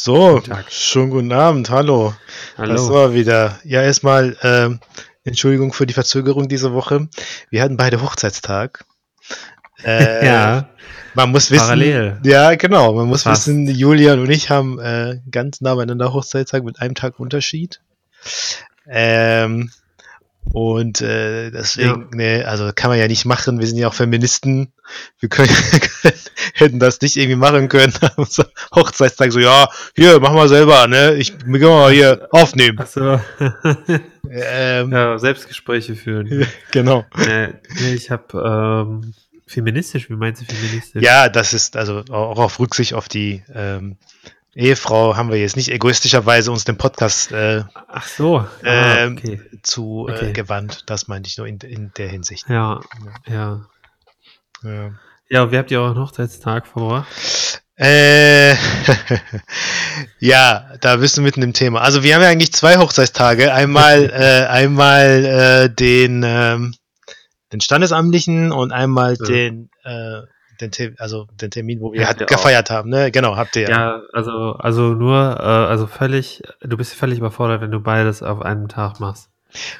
[0.00, 2.14] So, guten schon guten Abend, hallo.
[2.56, 2.72] Hallo.
[2.72, 3.58] Das war wieder.
[3.64, 4.78] Ja, erstmal ähm,
[5.24, 7.08] Entschuldigung für die Verzögerung diese Woche.
[7.50, 8.84] Wir hatten beide Hochzeitstag.
[9.82, 10.68] Äh, ja.
[11.14, 11.62] Man muss wissen.
[11.62, 12.20] Parallel.
[12.22, 12.92] Ja, genau.
[12.92, 13.48] Man muss Fast.
[13.48, 17.80] wissen, Julian und ich haben äh, ganz nah beieinander Hochzeitstag mit einem Tag Unterschied.
[18.86, 19.72] Ähm,
[20.52, 22.16] und äh, deswegen, ja.
[22.16, 23.60] ne, also kann man ja nicht machen.
[23.60, 24.72] Wir sind ja auch Feministen.
[25.20, 25.50] Wir können,
[26.54, 27.92] hätten das nicht irgendwie machen können.
[28.74, 31.14] Hochzeitstag so, ja, hier, mach mal selber, ne?
[31.14, 32.78] Ich will mal hier aufnehmen.
[32.80, 33.20] Ach so.
[34.30, 36.46] ähm, ja, Selbstgespräche führen.
[36.70, 37.04] genau.
[37.16, 37.52] Äh,
[37.94, 39.14] ich habe ähm,
[39.46, 41.02] feministisch, wie meinst du feministisch?
[41.02, 43.96] Ja, das ist also auch auf Rücksicht auf die ähm,
[44.58, 48.38] Ehefrau haben wir jetzt nicht egoistischerweise uns den Podcast äh, Ach so.
[48.38, 48.48] Ah,
[48.98, 49.40] ähm, okay.
[49.62, 50.32] zu äh, okay.
[50.32, 50.82] gewandt.
[50.86, 52.48] Das meinte ich nur in, in der Hinsicht.
[52.48, 52.80] Ja,
[53.28, 53.64] ja.
[54.64, 54.90] Ja,
[55.28, 57.06] ja wie habt ihr euren Hochzeitstag verbracht?
[57.76, 58.54] Äh,
[60.18, 61.80] ja, da bist du mitten im Thema.
[61.80, 63.54] Also wir haben ja eigentlich zwei Hochzeitstage.
[63.54, 66.74] Einmal, äh, einmal äh, den, ähm,
[67.52, 69.24] den Standesamtlichen und einmal ja.
[69.24, 70.22] den äh,
[70.60, 72.76] den, also den Termin, wo wir ja, halt gefeiert auch.
[72.76, 73.10] haben, ne?
[73.10, 73.70] Genau, habt ihr ja.
[73.70, 78.42] Ja, also, also nur, äh, also völlig, du bist völlig überfordert, wenn du beides auf
[78.42, 79.30] einem Tag machst.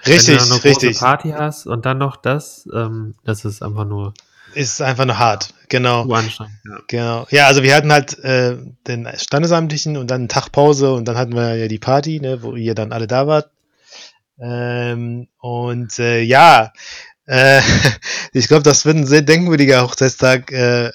[0.07, 0.91] Richtig, wenn du richtig.
[0.91, 4.15] Große Party hast und dann noch das, ähm, das ist einfach nur.
[4.55, 6.11] Ist einfach nur hart, genau.
[6.11, 6.79] Anstrengend, ja.
[6.87, 7.27] Genau.
[7.31, 8.57] Ja, also wir hatten halt äh,
[8.87, 12.43] den Standesamtlichen und dann einen Tag Pause und dann hatten wir ja die Party, ne,
[12.43, 13.51] wo ihr dann alle da wart.
[14.41, 16.73] Ähm, und äh, ja,
[17.29, 17.61] äh,
[18.33, 20.91] ich glaube, das wird ein sehr denkwürdiger Hochzeitstag äh,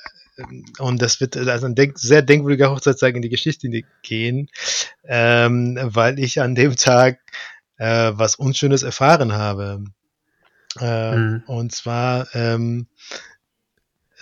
[0.80, 3.70] und das wird also ein denk sehr denkwürdiger Hochzeitstag in die Geschichte
[4.02, 4.50] gehen,
[5.06, 7.20] ähm, weil ich an dem Tag
[7.78, 9.84] äh, was Unschönes erfahren habe.
[10.80, 11.44] Äh, mhm.
[11.46, 12.88] Und zwar, ähm,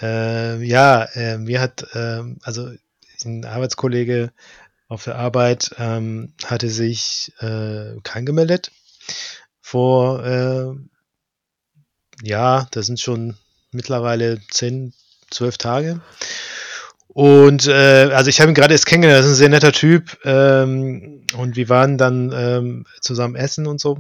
[0.02, 2.72] äh, ja, äh, mir hat, äh, also
[3.24, 4.34] ein Arbeitskollege
[4.90, 8.72] auf der Arbeit ähm, hatte sich äh, krank gemeldet
[9.62, 10.76] vor äh,
[12.24, 13.38] ja, das sind schon
[13.72, 14.94] mittlerweile zehn,
[15.30, 16.02] zwölf Tage.
[17.08, 20.18] Und äh, also ich habe ihn gerade erst kennengelernt, das ist ein sehr netter Typ.
[20.24, 24.00] Ähm, und wir waren dann ähm, zusammen essen und so.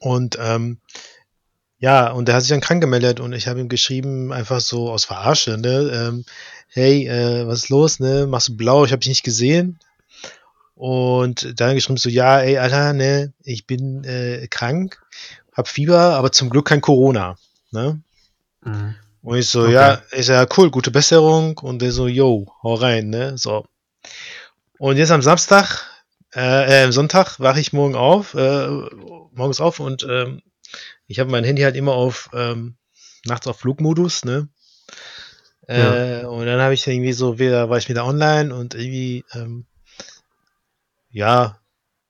[0.00, 0.78] Und ähm,
[1.78, 4.90] ja, und der hat sich dann krank gemeldet und ich habe ihm geschrieben, einfach so
[4.90, 5.90] aus Verarsche, ne?
[5.92, 6.24] Ähm,
[6.68, 8.26] hey, äh, was ist los, ne?
[8.26, 8.84] Machst du blau?
[8.84, 9.78] Ich habe dich nicht gesehen.
[10.74, 15.00] Und dann geschrieben so, ja, ey, Alter, ne, ich bin äh, krank
[15.58, 17.36] hab Fieber, aber zum Glück kein Corona.
[17.72, 18.00] Ne?
[18.62, 18.94] Mhm.
[19.22, 19.72] Und ich so, okay.
[19.72, 21.58] ja, ist ja cool, gute Besserung.
[21.58, 23.36] Und der so, yo, hau rein, ne?
[23.36, 23.66] So.
[24.78, 25.84] Und jetzt am Samstag,
[26.32, 28.68] äh, äh, Sonntag wache ich morgen auf, äh,
[29.32, 30.42] morgens auf und ähm,
[31.08, 32.76] ich habe mein Handy halt immer auf ähm,
[33.24, 34.48] nachts auf Flugmodus, ne?
[35.66, 36.28] Äh, ja.
[36.28, 39.66] Und dann habe ich irgendwie so wieder, war ich wieder online und irgendwie, ähm,
[41.10, 41.57] ja,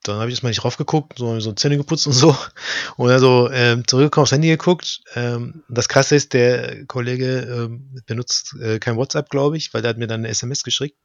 [0.09, 2.35] dann habe ich erstmal nicht raufgeguckt, so, so Zähne geputzt und so.
[2.97, 5.01] Und dann so ähm, zurückgekommen, aufs Handy geguckt.
[5.15, 9.89] Ähm, das krasse ist, der Kollege ähm, benutzt äh, kein WhatsApp, glaube ich, weil der
[9.89, 10.97] hat mir dann eine SMS geschickt.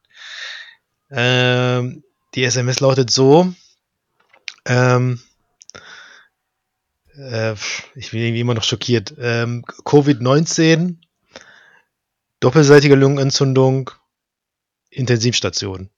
[1.09, 2.03] Ähm,
[2.35, 3.53] die SMS lautet so,
[4.65, 5.21] ähm,
[7.17, 7.53] äh,
[7.95, 9.13] ich bin irgendwie immer noch schockiert.
[9.17, 10.97] Ähm, Covid-19,
[12.39, 13.91] doppelseitige Lungenentzündung,
[14.89, 15.89] Intensivstation.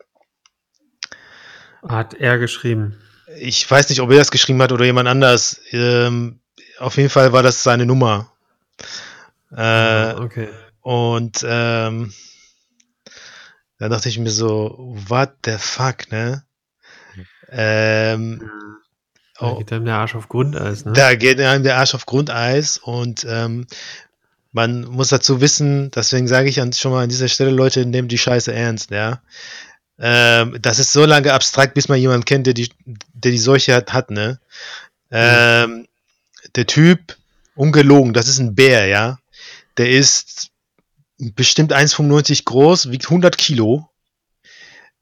[1.88, 2.98] Hat er geschrieben.
[3.40, 5.60] Ich weiß nicht, ob er das geschrieben hat oder jemand anders.
[5.72, 6.40] Ähm,
[6.80, 8.32] auf jeden Fall war das seine Nummer.
[9.52, 10.50] Äh, ah, okay.
[10.82, 12.14] Und ähm,
[13.80, 16.44] da dachte ich mir so, what the fuck, ne?
[17.50, 18.50] Ähm,
[19.40, 20.94] da geht einem der Arsch auf Grundeis, ne?
[20.94, 23.68] Da geht einem der Arsch auf Grundeis und ähm,
[24.52, 28.18] man muss dazu wissen, deswegen sage ich schon mal an dieser Stelle, Leute, nehmt die
[28.18, 29.22] Scheiße ernst, ja.
[30.00, 33.74] Ähm, das ist so lange abstrakt, bis man jemanden kennt, der die, der die Seuche
[33.74, 34.40] hat, hat ne?
[35.10, 35.88] Ähm,
[36.56, 37.18] der Typ,
[37.56, 39.20] ungelogen, das ist ein Bär, ja.
[39.78, 40.50] Der ist
[41.18, 43.90] bestimmt 1,95 groß, wiegt 100 Kilo.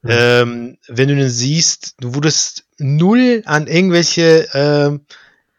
[0.01, 0.09] Mhm.
[0.11, 5.05] Ähm, wenn du den siehst, du würdest null an irgendwelche ähm,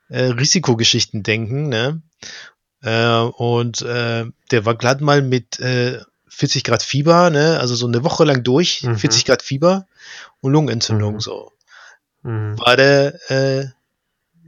[0.09, 2.01] äh, Risikogeschichten denken, ne?
[2.83, 6.01] Äh, und äh, der war glatt mal mit äh,
[6.37, 7.59] 40 Grad Fieber, ne?
[7.59, 8.99] Also so eine Woche lang durch, mhm.
[8.99, 9.87] 40 Grad Fieber
[10.41, 11.21] und Lungenentzündung, mhm.
[11.21, 11.53] so.
[12.23, 12.59] Mhm.
[12.59, 13.69] War der äh,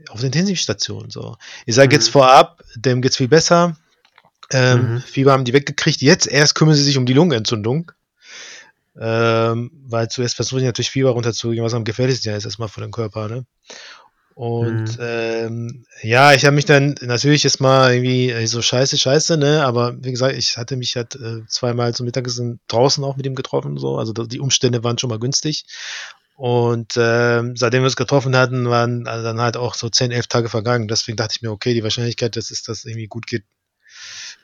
[0.09, 1.35] auf der Intensivstation, so.
[1.65, 2.11] Ich sage jetzt mhm.
[2.11, 3.75] vorab, dem geht's viel besser.
[4.51, 5.01] Ähm, mhm.
[5.01, 6.01] Fieber haben die weggekriegt.
[6.01, 7.91] Jetzt erst kümmern sie sich um die Lungenentzündung.
[8.99, 12.81] Ähm, weil zuerst versuchen sie natürlich Fieber runterzugehen, was am gefährlichsten ja ist erstmal für
[12.81, 13.45] den Körper, ne?
[14.39, 15.01] Und mhm.
[15.01, 19.65] ähm, ja, ich habe mich dann natürlich jetzt mal irgendwie äh, so scheiße, scheiße, ne?
[19.65, 23.35] Aber wie gesagt, ich hatte mich halt äh, zweimal zum Mittagessen draußen auch mit ihm
[23.35, 23.97] getroffen, so.
[23.97, 25.65] Also die Umstände waren schon mal günstig.
[26.37, 30.27] Und ähm, seitdem wir uns getroffen hatten, waren also dann halt auch so 10, 11
[30.27, 30.87] Tage vergangen.
[30.87, 33.43] Deswegen dachte ich mir, okay, die Wahrscheinlichkeit, dass es das irgendwie gut geht,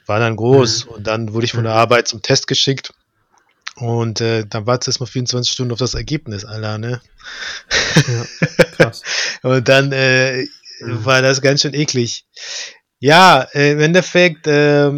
[0.08, 0.88] war dann groß.
[0.88, 0.92] Mhm.
[0.92, 1.80] Und dann wurde ich von der mhm.
[1.80, 2.94] Arbeit zum Test geschickt.
[3.78, 7.02] Und äh, dann wartest du erstmal 24 Stunden auf das Ergebnis, Alter, ne?
[8.08, 8.26] Ja,
[8.78, 9.02] krass.
[9.42, 10.44] und dann äh,
[10.80, 11.06] mhm.
[11.06, 12.26] war das ganz schön eklig.
[13.00, 14.92] Ja, äh, im Endeffekt, äh,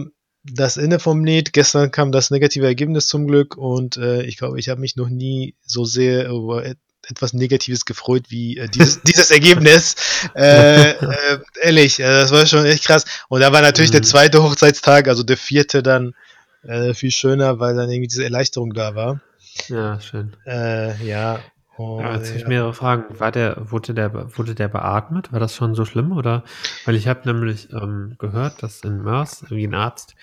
[0.54, 1.54] das Ende vom Lied.
[1.54, 5.10] Gestern kam das negative Ergebnis zum Glück und äh, ich glaube, ich habe mich noch
[5.10, 6.64] nie so sehr über
[7.10, 9.96] etwas Negatives gefreut wie äh, dieses, dieses Ergebnis.
[10.36, 13.06] Äh, äh, ehrlich, äh, das war schon echt krass.
[13.30, 13.98] Und da war natürlich mhm.
[13.98, 16.14] der zweite Hochzeitstag, also der vierte dann
[16.68, 19.22] äh, viel schöner, weil dann irgendwie diese Erleichterung da war.
[19.68, 20.34] Ja, schön.
[20.46, 21.40] Äh, ja.
[21.78, 22.38] Oh, ja, jetzt ja.
[22.38, 23.20] ich mehrere Fragen.
[23.20, 25.32] War der, wurde der, wurde der beatmet?
[25.32, 26.12] War das schon so schlimm?
[26.12, 26.44] Oder?
[26.86, 30.16] Weil ich habe nämlich ähm, gehört, dass in Mörs irgendwie ein Arzt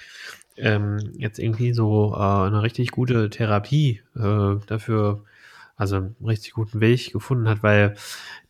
[0.57, 5.25] ähm, jetzt irgendwie so äh, eine richtig gute Therapie äh, dafür
[5.77, 7.97] also einen richtig guten Weg gefunden hat, weil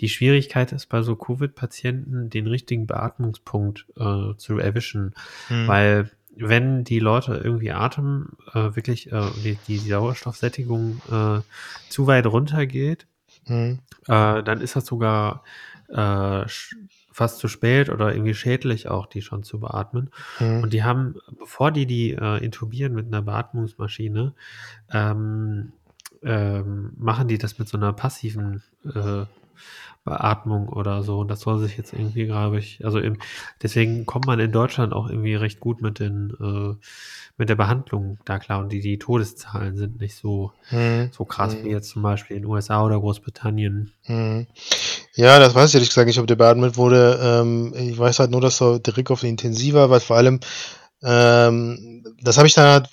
[0.00, 5.14] die Schwierigkeit ist bei so Covid-Patienten, den richtigen Beatmungspunkt äh, zu erwischen,
[5.48, 5.66] hm.
[5.66, 11.40] weil wenn die Leute irgendwie Atem äh, wirklich äh, die, die Sauerstoffsättigung äh,
[11.88, 13.06] zu weit runter geht,
[13.46, 13.78] hm.
[14.06, 15.44] äh, dann ist das sogar
[15.88, 16.44] äh,
[17.12, 20.10] fast zu spät oder irgendwie schädlich auch, die schon zu beatmen.
[20.38, 20.62] Hm.
[20.62, 24.34] Und die haben, bevor die die äh, intubieren mit einer Beatmungsmaschine,
[24.92, 25.72] ähm,
[26.22, 28.62] ähm, machen die das mit so einer passiven
[30.04, 31.18] Beatmung oder so.
[31.18, 33.18] Und das soll sich jetzt irgendwie, glaube ich, also im,
[33.62, 36.86] deswegen kommt man in Deutschland auch irgendwie recht gut mit den, äh,
[37.36, 38.60] mit der Behandlung da klar.
[38.60, 41.10] Und die, die Todeszahlen sind nicht so, hm.
[41.10, 41.64] so krass hm.
[41.64, 43.92] wie jetzt zum Beispiel in den USA oder Großbritannien.
[44.02, 44.46] Hm.
[45.14, 47.18] Ja, das weiß ich ehrlich gesagt nicht, ob der beatmet wurde.
[47.22, 50.40] Ähm, ich weiß halt nur, dass er direkt auf den Intensiver, weil vor allem,
[51.02, 52.88] ähm, das habe ich dann halt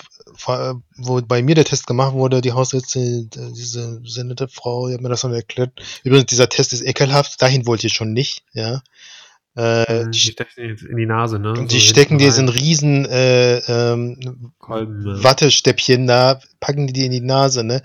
[0.98, 5.02] wo bei mir der Test gemacht wurde, die Hausärztin, diese sehr nette Frau, die hat
[5.02, 5.72] mir das dann erklärt.
[6.04, 8.82] Übrigens, dieser Test ist ekelhaft, dahin wollte ich schon nicht, ja.
[9.56, 11.54] Äh, die, die stecken jetzt in die Nase, ne?
[11.56, 15.24] So die stecken dir so ein riesen äh, ähm, Kolben, ne?
[15.24, 17.82] Wattestäbchen da, packen die dir in die Nase, ne?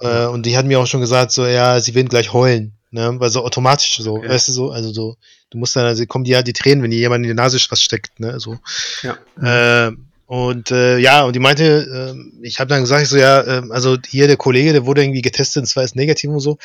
[0.00, 3.14] Äh, und die hat mir auch schon gesagt, so, ja, sie werden gleich heulen, ne?
[3.18, 4.28] Weil so automatisch so, okay.
[4.28, 5.16] weißt du so, also so,
[5.50, 7.58] du musst dann, also kommen dir ja die Tränen, wenn dir jemand in die Nase
[7.70, 8.40] was steckt, ne?
[8.40, 8.58] So.
[9.02, 9.88] Ja.
[9.88, 9.92] Äh,
[10.28, 11.64] und äh, ja, und die meinte,
[12.14, 15.02] äh, ich habe dann gesagt, ich so, ja, äh, also hier der Kollege, der wurde
[15.02, 16.58] irgendwie getestet, und zwar ist negativ und so.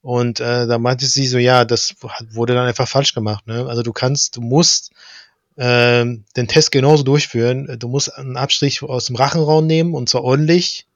[0.00, 1.96] Und äh, da meinte sie so, ja, das
[2.30, 3.46] wurde dann einfach falsch gemacht.
[3.46, 3.66] Ne?
[3.68, 4.92] Also du kannst, du musst
[5.56, 7.76] äh, den Test genauso durchführen.
[7.78, 10.86] Du musst einen Abstrich aus dem Rachenraum nehmen und zwar ordentlich.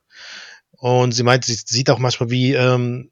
[0.79, 3.11] Und sie meinte, sie sieht auch manchmal, wie ähm,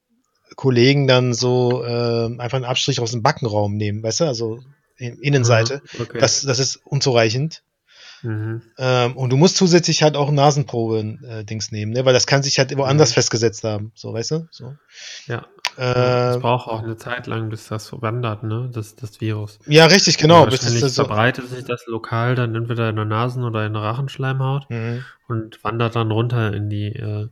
[0.56, 4.60] Kollegen dann so äh, einfach einen Abstrich aus dem Backenraum nehmen, weißt du, also
[4.96, 5.82] Innenseite.
[6.00, 6.18] Okay.
[6.18, 7.62] Das, das ist unzureichend.
[8.22, 8.62] Mhm.
[8.78, 12.04] Ähm, und du musst zusätzlich halt auch Nasenproben-Dings äh, nehmen, ne?
[12.04, 13.14] weil das kann sich halt woanders mhm.
[13.14, 13.92] festgesetzt haben.
[13.94, 14.48] So, weißt du?
[14.50, 14.74] So.
[15.26, 15.46] Ja.
[15.78, 18.70] Äh, es braucht auch eine Zeit lang, bis das wandert, ne?
[18.72, 19.58] Das, das Virus.
[19.66, 20.44] Ja, richtig, genau.
[20.44, 23.72] Bis das, das verbreitet so sich das lokal dann entweder in der Nasen- oder in
[23.72, 25.04] der Rachenschleimhaut mhm.
[25.28, 27.28] und wandert dann runter in die äh,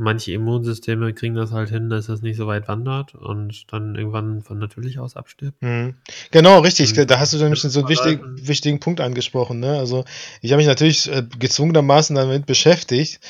[0.00, 4.42] manche Immunsysteme kriegen das halt hin, dass das nicht so weit wandert und dann irgendwann
[4.42, 5.60] von natürlich aus abstirbt.
[5.62, 5.94] Mhm.
[6.30, 6.98] Genau, richtig.
[6.98, 9.60] Und da hast du nämlich so einen wichtig, wichtigen Punkt angesprochen.
[9.60, 9.78] Ne?
[9.78, 10.04] Also
[10.40, 13.20] ich habe mich natürlich äh, gezwungenermaßen damit beschäftigt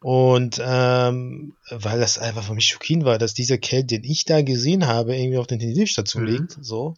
[0.00, 4.42] und ähm, weil das einfach für mich schockierend war, dass dieser Kerl, den ich da
[4.42, 6.28] gesehen habe, irgendwie auf der Intensivstation mhm.
[6.28, 6.56] liegt.
[6.60, 6.94] So.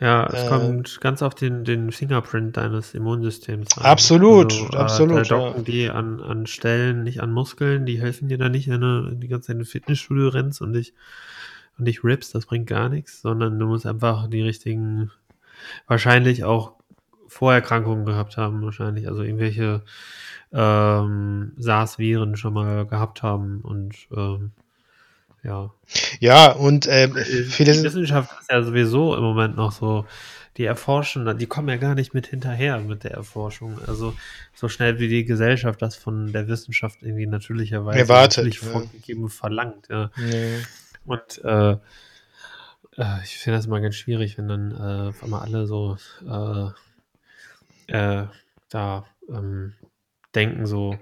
[0.00, 3.84] Ja, es äh, kommt ganz auf den, den Fingerprint deines Immunsystems an.
[3.84, 5.16] Absolut, also, äh, absolut.
[5.16, 5.62] Da docken ja.
[5.62, 9.28] die an, an Stellen, nicht an Muskeln, die helfen dir da nicht, wenn du die
[9.28, 10.94] ganze Zeit in ein Fitnessstudio rennst und dich,
[11.78, 15.12] und dich rippst, das bringt gar nichts, sondern du musst einfach die richtigen,
[15.86, 16.72] wahrscheinlich auch
[17.28, 19.82] Vorerkrankungen gehabt haben, wahrscheinlich, also irgendwelche
[20.52, 24.52] ähm, SARS-Viren schon mal gehabt haben und ähm,
[25.44, 25.70] ja.
[26.20, 30.06] Ja, und äh, viele die Wissenschaft ist ja sowieso im Moment noch so,
[30.56, 33.78] die erforschen, die kommen ja gar nicht mit hinterher mit der Erforschung.
[33.86, 34.14] Also
[34.54, 38.68] so schnell wie die Gesellschaft das von der Wissenschaft irgendwie natürlicherweise Erwartet, natürlich ja.
[38.68, 39.88] vorgegeben verlangt.
[39.88, 40.10] Ja.
[40.16, 40.58] Nee.
[41.04, 45.66] Und äh, äh, ich finde das immer ganz schwierig, wenn dann äh, auf einmal alle
[45.66, 45.96] so
[46.26, 46.68] äh,
[47.88, 48.26] äh,
[48.68, 49.74] da ähm,
[50.34, 50.98] denken so,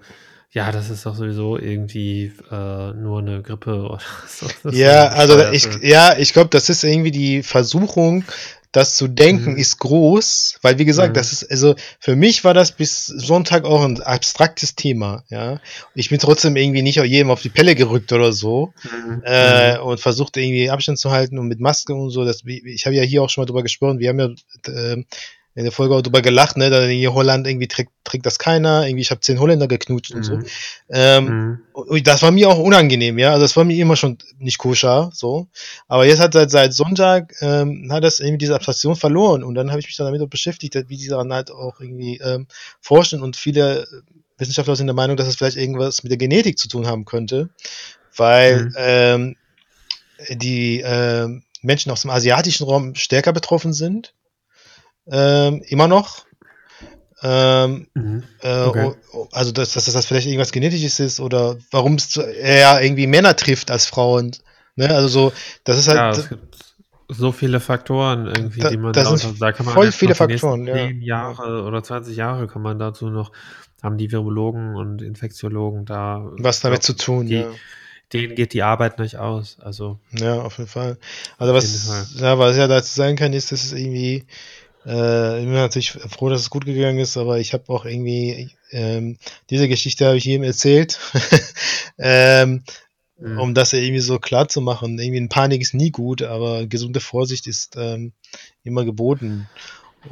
[0.52, 4.46] ja, das ist doch sowieso irgendwie äh, nur eine Grippe oder so.
[4.70, 8.24] ja, also ich, ja, ich glaube, das ist irgendwie die Versuchung,
[8.70, 9.56] das zu denken, Mhm.
[9.58, 11.14] ist groß, weil wie gesagt, Mhm.
[11.14, 15.60] das ist, also für mich war das bis Sonntag auch ein abstraktes Thema, ja.
[15.94, 19.22] Ich bin trotzdem irgendwie nicht jedem auf die Pelle gerückt oder so Mhm.
[19.24, 22.24] äh, und versucht irgendwie Abstand zu halten und mit Maske und so.
[22.24, 23.98] Das, wie- ich habe ja hier auch schon mal drüber gesprochen.
[23.98, 25.04] Wir haben ja äh,
[25.54, 26.70] in der Folge auch drüber gelacht, ne?
[26.70, 28.86] Da in Holland irgendwie trägt, trägt das keiner.
[28.86, 30.36] Irgendwie, ich habe zehn Holländer geknutscht und so.
[30.36, 30.46] Mhm.
[30.88, 31.60] Ähm, Mhm.
[31.72, 33.30] und das war mir auch unangenehm, ja.
[33.30, 35.48] Also das war mir immer schon nicht koscher, so.
[35.88, 39.70] Aber jetzt hat seit, seit Sonntag ähm, hat das irgendwie diese Abstraktion verloren und dann
[39.70, 42.46] habe ich mich dann damit auch beschäftigt, wie die daran halt auch irgendwie ähm,
[42.80, 43.86] forschen und viele
[44.38, 47.50] Wissenschaftler sind der Meinung, dass es vielleicht irgendwas mit der Genetik zu tun haben könnte,
[48.16, 48.74] weil Mhm.
[48.76, 49.36] ähm,
[50.30, 54.14] die ähm, Menschen aus dem asiatischen Raum stärker betroffen sind,
[55.10, 56.24] ähm, immer noch.
[57.22, 58.24] Ähm, Mhm.
[58.40, 58.92] äh, Okay.
[59.12, 63.36] o- also, dass, dass das vielleicht irgendwas Genetisches ist oder warum es eher irgendwie Männer
[63.36, 64.32] trifft als Frauen.
[64.74, 64.92] Ne?
[64.94, 65.32] Also, so,
[65.64, 65.98] das ist halt.
[65.98, 66.56] Ja, es gibt
[67.08, 70.66] so viele Faktoren irgendwie, Da- die man das sind da kann man voll viele Faktoren,
[70.66, 70.86] ja.
[70.86, 73.32] 10 Jahre oder 20 Jahre kann man dazu noch,
[73.82, 77.50] haben die Virologen und Infektiologen da, was damit glaub, zu tun, die, ja.
[78.14, 79.58] denen geht die Arbeit nicht aus.
[79.60, 80.96] Also, Ja, auf jeden Fall.
[81.36, 84.24] Also was, jeden ja, was ja dazu sein kann, ist, dass es irgendwie,
[84.86, 88.50] äh, ich bin natürlich froh, dass es gut gegangen ist, aber ich habe auch irgendwie,
[88.70, 89.18] ähm,
[89.50, 90.98] diese Geschichte habe ich jedem erzählt,
[91.98, 92.62] ähm,
[93.18, 93.38] Mhm.
[93.38, 94.98] um das irgendwie so klar zu machen.
[94.98, 98.12] Irgendwie in Panik ist nie gut, aber gesunde Vorsicht ist ähm,
[98.64, 99.46] immer geboten.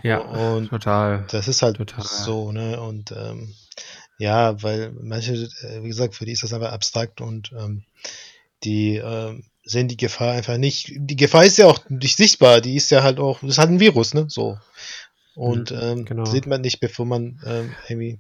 [0.03, 1.25] ja, Und total.
[1.31, 2.05] das ist halt Total.
[2.05, 2.81] so, ne?
[2.81, 3.53] Und ähm,
[4.19, 7.83] ja, weil manche, äh, wie gesagt, für die ist das einfach abstrakt und ähm,
[8.63, 10.93] die ähm, sehen die Gefahr einfach nicht.
[10.97, 13.71] Die Gefahr ist ja auch nicht sichtbar, die ist ja halt auch, das ist halt
[13.71, 14.27] ein Virus, ne?
[14.29, 14.59] So.
[15.35, 16.25] Und Mhm, ähm, genau.
[16.25, 18.19] sieht man nicht, bevor man ähm, irgendwie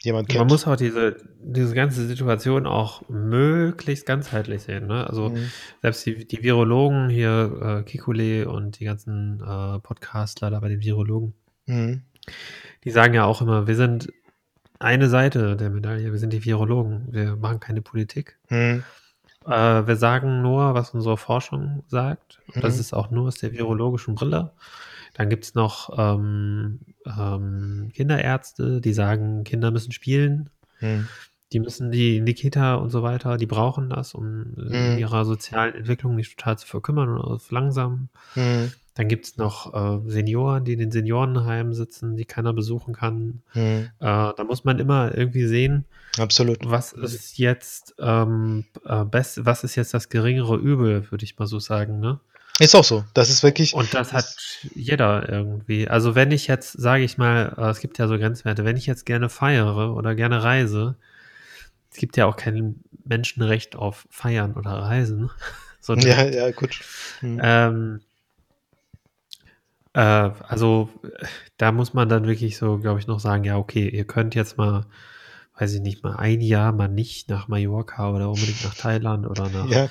[0.00, 0.38] jemand kennt.
[0.38, 4.86] Man muss auch diese, diese ganze Situation auch möglichst ganzheitlich sehen.
[4.86, 5.04] Ne?
[5.08, 5.50] Also Mhm.
[5.82, 10.80] selbst die, die Virologen hier, äh, Kikule und die ganzen äh, Podcastler da bei den
[10.82, 11.34] Virologen,
[11.66, 12.02] Mhm.
[12.84, 14.12] die sagen ja auch immer, wir sind
[14.78, 18.38] eine Seite der Medaille, wir sind die Virologen, wir machen keine Politik.
[18.50, 18.84] Mhm.
[19.46, 22.40] Äh, wir sagen nur, was unsere Forschung sagt.
[22.54, 22.80] Und das Mhm.
[22.80, 24.52] ist auch nur aus der virologischen Brille.
[25.14, 30.50] Dann gibt es noch ähm, ähm, Kinderärzte, die sagen, Kinder müssen spielen.
[30.80, 31.08] Mhm.
[31.52, 34.98] Die müssen die in die Kita und so weiter, die brauchen das, um äh, Mhm.
[34.98, 38.10] ihrer sozialen Entwicklung nicht total zu verkümmern oder auf langsam.
[38.98, 43.42] Dann gibt es noch äh, Senioren, die in den Seniorenheimen sitzen, die keiner besuchen kann.
[43.54, 43.90] Mhm.
[44.00, 45.84] Äh, da muss man immer irgendwie sehen,
[46.18, 46.68] Absolut.
[46.68, 51.46] was ist jetzt ähm, äh, best, was ist jetzt das geringere Übel, würde ich mal
[51.46, 52.18] so sagen, ne?
[52.58, 53.04] Ist auch so.
[53.14, 53.72] Das ist wirklich.
[53.72, 54.34] Und das hat
[54.74, 55.86] jeder irgendwie.
[55.86, 58.86] Also wenn ich jetzt, sage ich mal, äh, es gibt ja so Grenzwerte, wenn ich
[58.86, 60.96] jetzt gerne feiere oder gerne reise,
[61.92, 65.30] es gibt ja auch kein Menschenrecht auf Feiern oder Reisen.
[65.80, 66.34] So ja, direkt.
[66.34, 66.80] ja, gut.
[67.22, 67.40] Mhm.
[67.40, 68.00] Ähm,
[69.94, 70.88] äh, also
[71.56, 74.56] da muss man dann wirklich so, glaube ich, noch sagen, ja, okay, ihr könnt jetzt
[74.58, 74.86] mal,
[75.58, 79.48] weiß ich nicht, mal ein Jahr mal nicht nach Mallorca oder unbedingt nach Thailand oder
[79.52, 79.88] nach, Ja,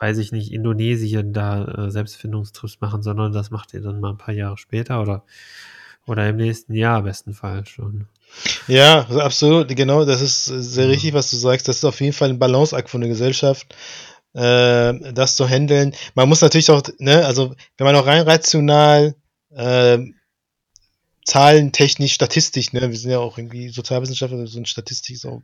[0.00, 4.18] weiß ich nicht, Indonesien da äh, Selbstfindungstrips machen, sondern das macht ihr dann mal ein
[4.18, 5.24] paar Jahre später oder,
[6.06, 8.06] oder im nächsten Jahr bestenfalls schon.
[8.66, 10.90] Ja, also absolut, genau, das ist sehr Ja.
[10.90, 11.66] richtig, was du sagst.
[11.66, 13.74] Das ist auf jeden Fall ein Balanceakt von der Gesellschaft,
[14.34, 15.94] äh, das zu handeln.
[16.14, 19.14] Man muss natürlich auch, ne, also wenn man auch rein rational,
[19.54, 20.14] ähm,
[21.24, 25.42] zahlentechnisch, statistisch, ne, wir sind ja auch irgendwie Sozialwissenschaftler, so ein Statistik ist auch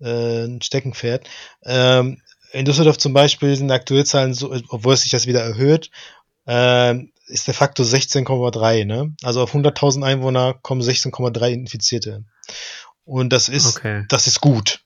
[0.00, 1.28] äh, ein Steckenpferd.
[1.64, 2.20] Ähm,
[2.52, 5.90] in Düsseldorf zum Beispiel sind aktuelle Zahlen so, obwohl es sich das wieder erhöht,
[6.46, 8.84] ähm, ist der Faktor 16,3.
[8.84, 9.14] Ne?
[9.22, 12.24] Also auf 100.000 Einwohner kommen 16,3 Infizierte.
[13.04, 14.04] Und das ist, Okay.
[14.08, 14.80] das ist gut.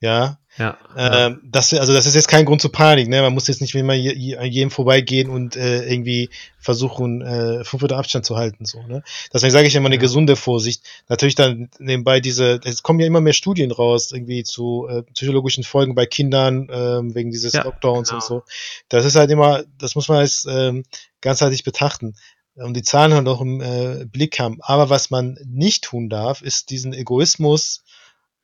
[0.00, 0.76] Ja, Ja.
[0.96, 1.26] ja.
[1.26, 3.22] ähm, das, also das ist jetzt kein Grund zur Panik, ne?
[3.22, 8.26] Man muss jetzt nicht immer jedem vorbeigehen und äh, irgendwie versuchen, äh, fünf Meter Abstand
[8.26, 9.02] zu halten, so, ne?
[9.32, 10.00] Deswegen sage ich immer eine Ja.
[10.00, 10.82] gesunde Vorsicht.
[11.08, 15.64] Natürlich dann nebenbei diese, es kommen ja immer mehr Studien raus, irgendwie zu äh, psychologischen
[15.64, 18.20] Folgen bei Kindern, ähm, wegen dieses Ja, Lockdowns genau.
[18.20, 18.42] und so.
[18.88, 20.84] Das ist halt immer, das muss man als ähm,
[21.22, 22.14] ganzheitlich betrachten
[22.56, 24.58] und die Zahlen halt auch im äh, Blick haben.
[24.60, 27.82] Aber was man nicht tun darf, ist diesen Egoismus,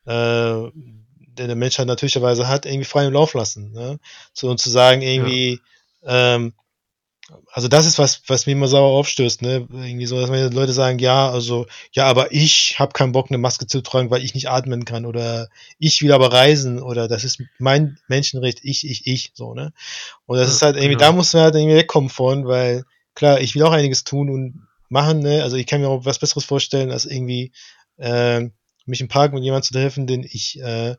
[0.06, 0.62] äh,
[1.38, 3.72] der der Mensch halt natürlicherweise hat, irgendwie freien Lauf lassen.
[3.72, 3.98] Ne?
[4.32, 5.62] So und zu sagen, irgendwie,
[6.04, 6.54] ähm,
[7.52, 9.66] also das ist was, was mir immer sauer aufstößt, ne?
[9.70, 13.38] Irgendwie so, dass man Leute sagen, ja, also, ja, aber ich habe keinen Bock, eine
[13.38, 17.22] Maske zu tragen, weil ich nicht atmen kann oder ich will aber reisen oder das
[17.24, 19.72] ist mein Menschenrecht, ich, ich, ich, so, ne?
[20.26, 20.98] Und das Ja, ist halt irgendwie, genau.
[20.98, 22.84] da muss man halt irgendwie wegkommen von, weil
[23.14, 25.42] klar, ich will auch einiges tun und machen, ne?
[25.42, 27.52] Also ich kann mir auch was Besseres vorstellen, als irgendwie
[27.98, 28.52] ähm,
[28.90, 30.96] mich im Park mit jemandem zu treffen, den ich äh,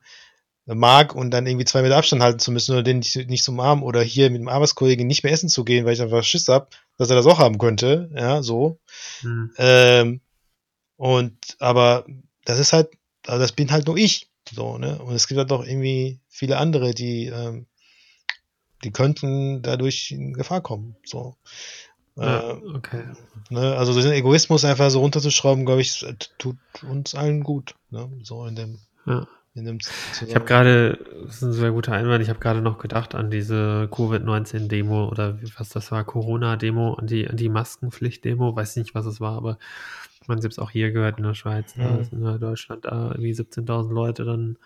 [0.65, 3.59] mag und dann irgendwie zwei Meter Abstand halten zu müssen oder den nicht, nicht zum
[3.59, 6.47] Arm oder hier mit dem Arbeitskollegen nicht mehr essen zu gehen, weil ich einfach Schiss
[6.47, 8.79] hab, dass er das auch haben könnte, ja, so.
[9.21, 9.51] Hm.
[9.57, 10.21] Ähm,
[10.97, 12.05] und, aber
[12.45, 12.89] das ist halt,
[13.25, 15.01] also das bin halt nur ich, so, ne?
[15.01, 17.65] Und es gibt halt auch irgendwie viele andere, die, ähm,
[18.83, 21.35] die könnten dadurch in Gefahr kommen, so.
[22.17, 23.03] Ja, Äh, okay.
[23.49, 23.75] ne?
[23.77, 26.05] Also diesen Egoismus einfach so runterzuschrauben, glaube ich,
[26.37, 28.09] tut uns allen gut, ne?
[28.23, 29.27] So in dem, Ja.
[29.55, 29.79] in dem
[30.27, 33.31] Ich habe gerade, das ist ein sehr guter Einwand, ich habe gerade noch gedacht an
[33.31, 39.05] diese Covid-19-Demo oder was das war, Corona-Demo, an die, an die Maskenpflicht-Demo, weiß nicht, was
[39.05, 39.57] es war, aber
[40.27, 42.01] man es auch hier gehört in der Schweiz, da Mhm.
[42.01, 44.57] ist in Deutschland da irgendwie 17.000 Leute dann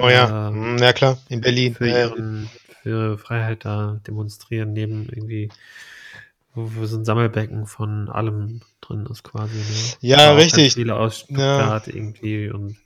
[0.00, 1.74] Oh ja, äh, Hm, ja klar, in Berlin.
[1.74, 2.50] für ihren,
[2.82, 5.50] für Freiheit da demonstrieren, neben irgendwie,
[6.54, 9.56] wo, wo so ein Sammelbecken von allem drin ist quasi.
[9.56, 9.64] Ne?
[10.00, 10.74] Ja, auch richtig.
[10.74, 12.76] Viele aus Stuttgart irgendwie und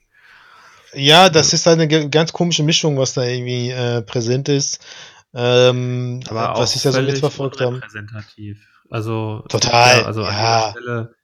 [0.93, 4.79] Ja, das ist halt eine ganz komische Mischung, was da irgendwie äh, präsent ist.
[5.33, 7.81] Ähm, aber auch was ich da so mitverfolgt habe.
[8.89, 10.61] Also Total, gibt also an ja.
[10.61, 11.15] der Stelle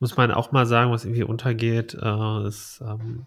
[0.00, 3.26] muss man auch mal sagen, was irgendwie untergeht, äh, ist ähm,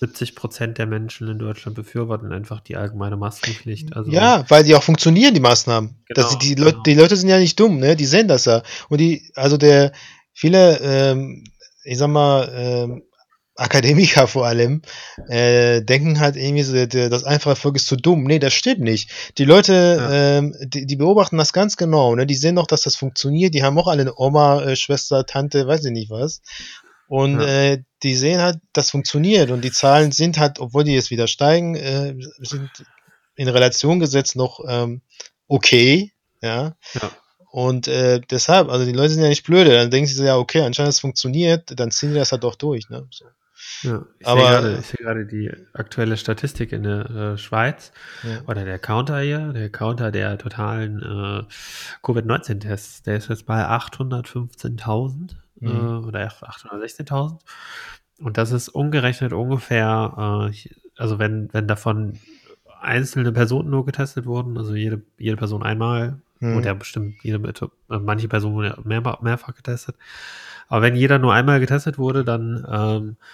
[0.00, 3.94] 70 Prozent der Menschen in Deutschland befürworten einfach die allgemeine Maskenpflicht.
[3.94, 5.94] Also Ja, weil die auch funktionieren, die Maßnahmen.
[6.08, 6.82] Genau, die, Leute, genau.
[6.82, 7.94] die Leute sind ja nicht dumm, ne?
[7.94, 8.62] Die sehen das ja.
[8.88, 9.92] Und die, also der,
[10.32, 11.44] viele, ähm,
[11.84, 13.02] ich sag mal, ähm,
[13.56, 14.82] Akademiker vor allem,
[15.28, 18.24] äh, denken halt irgendwie, so, das einfache Volk ist zu dumm.
[18.24, 19.10] Nee, das stimmt nicht.
[19.38, 20.12] Die Leute, Ja.
[20.38, 22.26] ähm, die, die beobachten das ganz genau, ne?
[22.26, 23.54] Die sehen doch, dass das funktioniert.
[23.54, 26.40] Die haben auch alle eine Oma, äh, Schwester, Tante, weiß ich nicht was.
[27.06, 27.46] Und Ja.
[27.46, 29.50] äh, die sehen halt, das funktioniert.
[29.50, 32.70] Und die Zahlen sind halt, obwohl die jetzt wieder steigen, äh, sind
[33.36, 35.00] in Relation gesetzt noch ähm,
[35.48, 36.12] okay.
[36.42, 36.76] Ja.
[36.94, 37.10] Ja.
[37.50, 39.70] Und äh, deshalb, also die Leute sind ja nicht blöde.
[39.70, 42.56] Dann denken sie so, ja, okay, anscheinend es funktioniert, dann ziehen die das halt auch
[42.56, 42.88] durch.
[42.90, 43.06] Ne?
[43.12, 43.26] So.
[43.82, 47.92] Ja, ich Aber- sehe gerade, ich sehe gerade die aktuelle Statistik in der äh, Schweiz
[48.22, 48.40] Ja.
[48.46, 51.42] oder der Counter hier, der Counter der totalen äh,
[52.02, 55.68] Covid-19-Tests, der ist jetzt bei 815.000 Mhm.
[55.68, 57.38] äh, oder 816.000
[58.20, 62.18] und das ist umgerechnet ungefähr, äh, also wenn, wenn davon
[62.80, 66.56] einzelne Personen nur getestet wurden, also jede, jede Person einmal, Mhm.
[66.56, 69.96] oder bestimmt jede, äh, manche Personen wurden ja mehr, mehrfach getestet,
[70.68, 73.24] aber wenn jeder nur einmal getestet wurde, dann ähm, äh,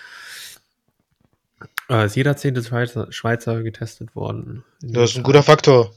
[2.04, 4.64] ist jeder zehnte Schweizer, Schweizer getestet worden.
[4.80, 5.92] Das ist ein guter Faktor.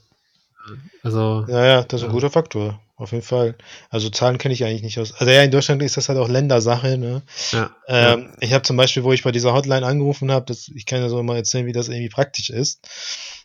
[1.04, 2.14] Also, Ja, ja, das ist ein Ja.
[2.14, 2.80] guter Faktor.
[2.96, 3.56] Auf jeden Fall.
[3.90, 5.14] Also Zahlen kenne ich eigentlich nicht aus.
[5.14, 6.98] Also ja, in Deutschland ist das halt auch Ländersache.
[6.98, 7.22] Ne?
[7.52, 7.72] ja.
[7.88, 11.10] Ähm, Ich habe zum Beispiel, wo ich bei dieser Hotline angerufen habe, ich kann ja
[11.10, 12.88] so mal erzählen, wie das irgendwie praktisch ist.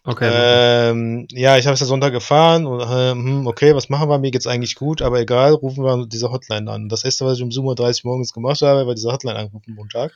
[0.04, 0.28] okay.
[0.30, 4.18] Ähm, ja, ich habe es ja Sonntag gefahren und ähm, hm, okay, was machen wir?
[4.18, 6.88] Mir geht's eigentlich gut, aber egal, rufen wir diese Hotline an.
[6.88, 10.12] Das erste, was ich um 7.30 Uhr morgens gemacht habe, war diese Hotline anrufen Montag.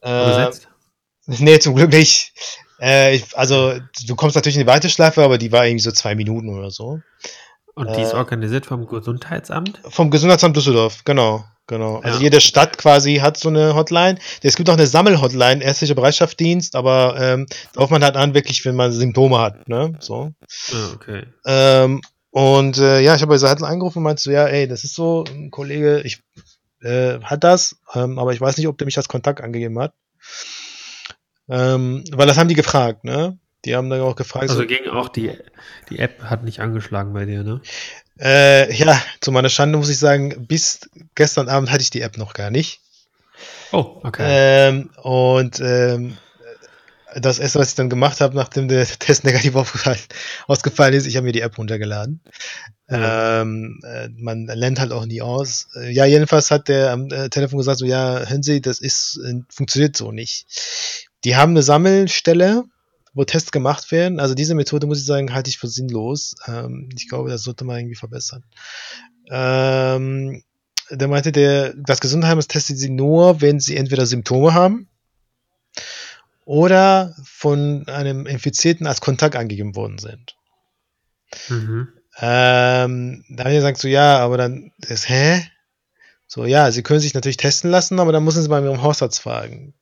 [0.00, 0.68] Äh, besetzt?
[1.26, 2.32] nee, zum Glück nicht.
[2.80, 3.74] Äh, ich, also,
[4.06, 7.00] du kommst natürlich in die Warteschleife, aber die war irgendwie so zwei Minuten oder so.
[7.74, 9.80] Und die ist äh, organisiert vom Gesundheitsamt?
[9.88, 11.44] Vom Gesundheitsamt Düsseldorf, genau.
[11.66, 12.00] Genau.
[12.00, 12.24] Also Ja.
[12.24, 14.18] jede Stadt quasi hat so eine Hotline.
[14.42, 18.64] Es gibt auch eine Sammel-Hotline, ärztlicher Bereitschaftsdienst, aber ähm, da ruft man halt an, wirklich,
[18.64, 19.92] wenn man Symptome hat, ne?
[20.00, 20.32] So.
[20.72, 21.26] Ah, okay.
[21.46, 24.66] Ähm, und äh, ja, ich habe bei dieser Hotline angerufen und meinte so, ja, ey,
[24.66, 26.20] das ist so, ein Kollege, ich
[26.82, 29.92] äh, hat das, ähm, aber ich weiß nicht, ob der mich als Kontakt angegeben hat.
[31.50, 33.38] Ähm, weil das haben die gefragt, ne?
[33.64, 35.32] Die haben dann auch gefragt, Also so, ging auch die,
[35.90, 37.60] die App hat nicht angeschlagen bei dir, ne?
[38.20, 42.16] äh, ja, zu meiner Schande muss ich sagen, bis gestern Abend hatte ich die App
[42.16, 42.80] noch gar nicht.
[43.72, 44.24] Oh, okay.
[44.26, 46.16] Ähm, und ähm,
[47.16, 49.54] das erste, was ich dann gemacht habe, nachdem der Test negativ
[50.46, 52.20] ausgefallen ist, ich habe mir die App runtergeladen.
[52.88, 53.42] Ja.
[53.42, 55.68] Ähm, äh, man lernt halt auch nie aus.
[55.76, 59.20] Äh, ja, jedenfalls hat der am äh, Telefon gesagt, so ja, hören Sie, das ist,
[59.48, 60.46] funktioniert so nicht.
[61.24, 62.64] Die haben eine Sammelstelle,
[63.12, 64.20] wo Tests gemacht werden.
[64.20, 66.34] Also diese Methode, muss ich sagen, halte ich für sinnlos.
[66.46, 68.44] Ähm, ich glaube, das sollte man irgendwie verbessern.
[69.30, 70.42] Ähm,
[70.90, 74.88] der meinte, der, das Gesundheitsamt testet sie nur, wenn sie entweder Symptome haben
[76.44, 80.36] oder von einem Infizierten als Kontakt angegeben worden sind.
[81.48, 81.88] mhm.
[82.18, 85.46] Ähm, da haben die gesagt, so ja, aber dann ist, hä?
[86.26, 89.20] So, ja, sie können sich natürlich testen lassen, aber dann müssen sie bei ihrem Hausarzt
[89.20, 89.74] fragen.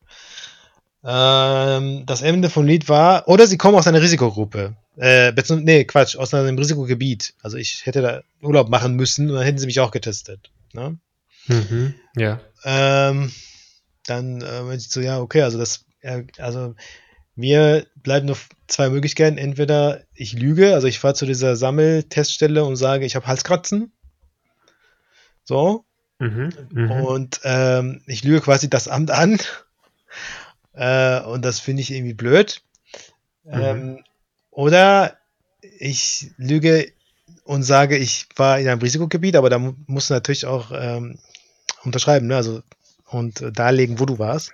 [1.10, 4.76] Ähm, das Ende vom Lied war, oder sie kommen aus einer Risikogruppe.
[4.98, 7.32] Äh, nee, Quatsch, aus einem Risikogebiet.
[7.42, 10.50] Also ich hätte da Urlaub machen müssen und dann hätten sie mich auch getestet.
[10.74, 10.98] Ne?
[11.46, 11.94] Mhm.
[12.14, 12.40] Ja.
[12.62, 13.32] Ähm,
[14.04, 16.74] dann äh, ich so, ja, okay, also das, äh, also
[17.34, 19.38] mir bleiben nur zwei Möglichkeiten.
[19.38, 23.92] Entweder ich lüge, also ich fahre zu dieser Sammelteststelle und sage, ich habe Halskratzen.
[25.42, 25.86] So.
[26.18, 26.50] Mhm.
[26.70, 26.90] Mhm.
[26.90, 29.38] Und ähm, ich lüge quasi das Amt an.
[30.78, 32.62] Äh, und das finde ich irgendwie blöd.
[33.50, 34.04] Ähm,
[34.50, 35.16] oder
[35.78, 36.92] ich lüge
[37.44, 41.18] und sage, ich war in einem Risikogebiet, aber da mu- musst du natürlich auch ähm,
[41.84, 42.36] unterschreiben, ne?
[42.36, 42.62] Also
[43.06, 44.52] und äh, darlegen, wo du warst.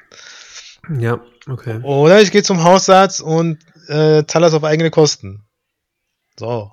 [0.99, 1.81] Ja, okay.
[1.83, 3.59] Oder ich gehe zum Hausarzt und
[3.89, 5.45] äh, zahle das auf eigene Kosten.
[6.39, 6.73] So.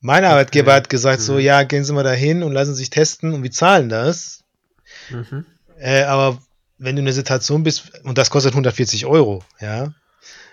[0.00, 1.40] Mein Arbeitgeber hat gesagt, so, Mhm.
[1.40, 4.42] ja, gehen Sie mal dahin und lassen sich testen und wir zahlen das.
[5.10, 5.46] Mhm.
[5.78, 6.42] Äh, aber
[6.78, 9.92] wenn du in der Situation bist, und das kostet 140 Euro, ja,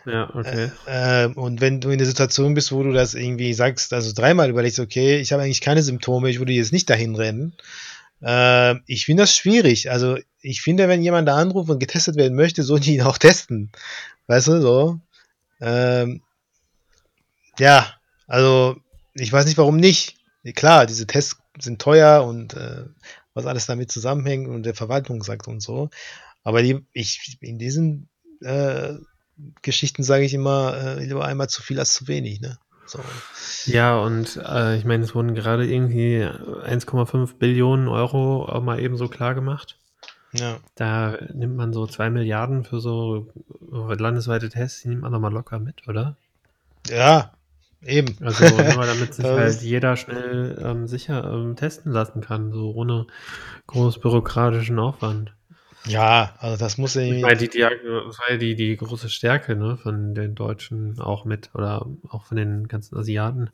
[0.06, 0.72] Ja, okay.
[0.86, 4.50] äh, und wenn du in der Situation bist, wo du das irgendwie sagst, also dreimal
[4.50, 7.54] überlegst, okay, ich habe eigentlich keine Symptome, ich würde jetzt nicht dahin rennen,
[8.22, 9.92] äh, ich finde das schwierig.
[9.92, 13.18] Also ich finde, wenn jemand da anruft und getestet werden möchte, sollen die ihn auch
[13.18, 13.72] testen.
[14.28, 15.00] Weißt du, so.
[15.62, 16.22] Ähm,
[17.58, 17.94] ja,
[18.28, 18.78] also
[19.14, 20.16] ich weiß nicht, warum nicht.
[20.56, 22.86] Klar, diese Tests sind teuer und äh,
[23.40, 25.90] was alles damit zusammenhängt und der Verwaltung sagt und so.
[26.44, 28.10] Aber die, ich, in diesen
[28.42, 28.94] äh,
[29.62, 32.42] Geschichten sage ich immer, äh, lieber einmal zu viel als zu wenig.
[32.42, 32.58] Ne?
[32.86, 33.00] So.
[33.66, 39.08] Ja, und äh, ich meine, es wurden gerade irgendwie 1,5 Billionen Euro mal eben so
[39.08, 39.78] klar gemacht.
[40.34, 40.58] Ja.
[40.76, 43.28] Da nimmt man so 2 Milliarden für so
[43.72, 46.16] landesweite Tests, die nimmt man doch mal locker mit, oder?
[46.88, 47.32] ja,
[47.84, 48.16] eben.
[48.22, 53.08] Also nur damit sich halt jeder schnell ähm, sicher ähm, testen lassen kann, so ohne
[53.68, 55.34] groß bürokratischen Aufwand.
[55.86, 57.22] Ja, also das muss irgendwie.
[57.22, 57.70] meine, die, ja
[58.38, 62.98] die, die große Stärke ne, von den Deutschen auch mit oder auch von den ganzen
[62.98, 63.50] Asiaten,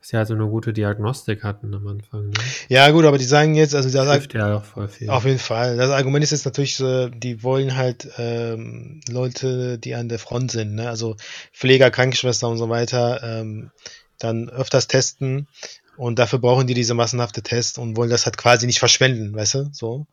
[0.00, 2.28] dass sie also eine gute Diagnostik hatten am Anfang.
[2.28, 2.34] Ne?
[2.68, 5.10] Ja, gut, aber die sagen jetzt, also Das das, hilft ja auch voll viel.
[5.10, 5.76] Auf jeden Fall.
[5.76, 10.52] Das Argument ist jetzt natürlich, äh, die wollen halt ähm, Leute, die an der Front
[10.52, 10.88] sind, ne?
[10.88, 11.16] also
[11.52, 13.70] Pfleger, Krankenschwester und so weiter, ähm,
[14.18, 15.46] dann öfters testen
[15.96, 19.54] und dafür brauchen die diese massenhafte Tests und wollen das halt quasi nicht verschwenden, weißt
[19.54, 20.06] du, so.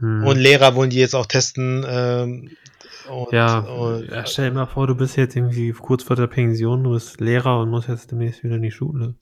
[0.00, 0.26] Hm.
[0.26, 1.84] Und Lehrer wollen die jetzt auch testen.
[1.88, 2.50] Ähm,
[3.10, 6.26] und, ja, und, ja, stell dir mal vor, du bist jetzt irgendwie kurz vor der
[6.26, 9.14] Pension, du bist Lehrer und musst jetzt demnächst wieder in die Schule.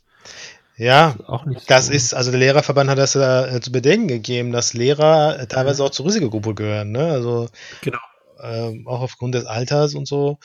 [0.77, 1.93] ja, Auch nicht das so.
[1.93, 5.83] ist, also der Lehrerverband hat das ja äh, zu bedenken gegeben, dass Lehrer äh, teilweise
[5.85, 7.05] auch zur Risikogruppe gehören, ne?
[7.13, 7.49] Also
[7.83, 7.99] Genau.
[8.43, 10.39] ähm, auch aufgrund des Alters und so.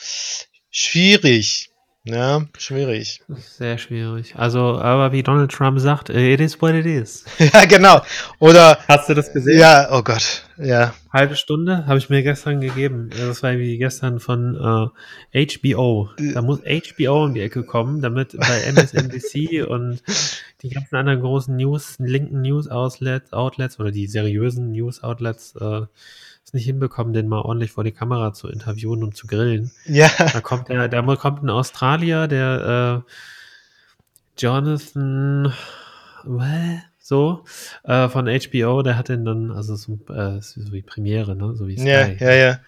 [0.70, 1.68] Schwierig.
[2.04, 3.22] Ja, schwierig.
[3.56, 4.34] Sehr schwierig.
[4.36, 7.24] Also, aber wie Donald Trump sagt, äh, it is what it is.
[7.38, 8.00] ja, genau.
[8.40, 9.60] Oder, Hast du das gesehen?
[9.60, 10.94] ja, oh Gott, ja.
[11.12, 13.10] Halbe Stunde habe ich mir gestern gegeben.
[13.10, 14.92] Das war wie gestern von
[15.32, 16.10] äh, HBO.
[16.34, 20.02] Da muss HBO um die Ecke kommen, damit bei MSNBC und
[20.62, 25.82] die ganzen anderen großen News, linken News Outlets, oder die seriösen News Outlets äh,
[26.44, 29.70] es nicht hinbekommen, den mal ordentlich vor die Kamera zu interviewen und zu grillen.
[29.86, 33.10] Ja, Da kommt der, da kommt ein Australier, der äh,
[34.38, 35.52] Jonathan,
[36.24, 36.91] what?
[37.12, 37.44] So,
[37.84, 41.68] äh, von HBO, der hat den dann, also so, äh, so wie Premiere, ne, so
[41.68, 41.86] wie Sky.
[41.88, 42.60] ja, ja, ja.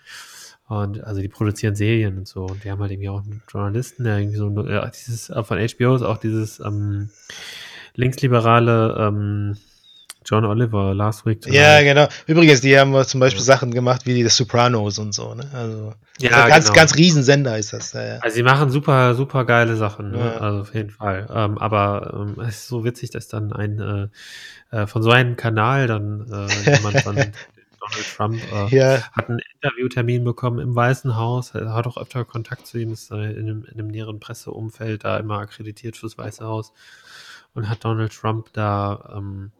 [0.68, 2.44] Und also die produzieren Serien und so.
[2.44, 5.58] Und die haben halt irgendwie auch einen Journalisten, der irgendwie so, ja, dieses, äh, von
[5.58, 7.08] HBO ist auch dieses ähm,
[7.94, 9.56] linksliberale ähm,
[10.24, 11.60] John Oliver, Last Week Tonight.
[11.60, 12.08] Ja, genau.
[12.26, 13.44] Übrigens, die haben zum Beispiel Ja.
[13.44, 15.48] Sachen gemacht wie die Sopranos und so, ne?
[15.52, 16.76] Also, Ja, also ganz, genau.
[16.76, 17.92] ganz Riesensender ist das.
[17.92, 18.18] Ja, ja.
[18.20, 20.40] Also sie machen super, super geile Sachen, ne?
[20.40, 21.26] Also auf jeden Fall.
[21.32, 23.80] Ähm, aber ähm, es ist so witzig, dass dann ein
[24.72, 27.16] äh, äh, von so einem Kanal dann äh, jemand dann
[27.84, 32.24] Donald Trump äh, ja, hat einen Interviewtermin bekommen im Weißen Haus, er hat auch öfter
[32.24, 36.16] Kontakt zu ihm, ist äh, in, einem, in einem näheren Presseumfeld da immer akkreditiert fürs
[36.16, 36.72] Weiße Haus
[37.52, 39.52] und hat Donald Trump da ähm,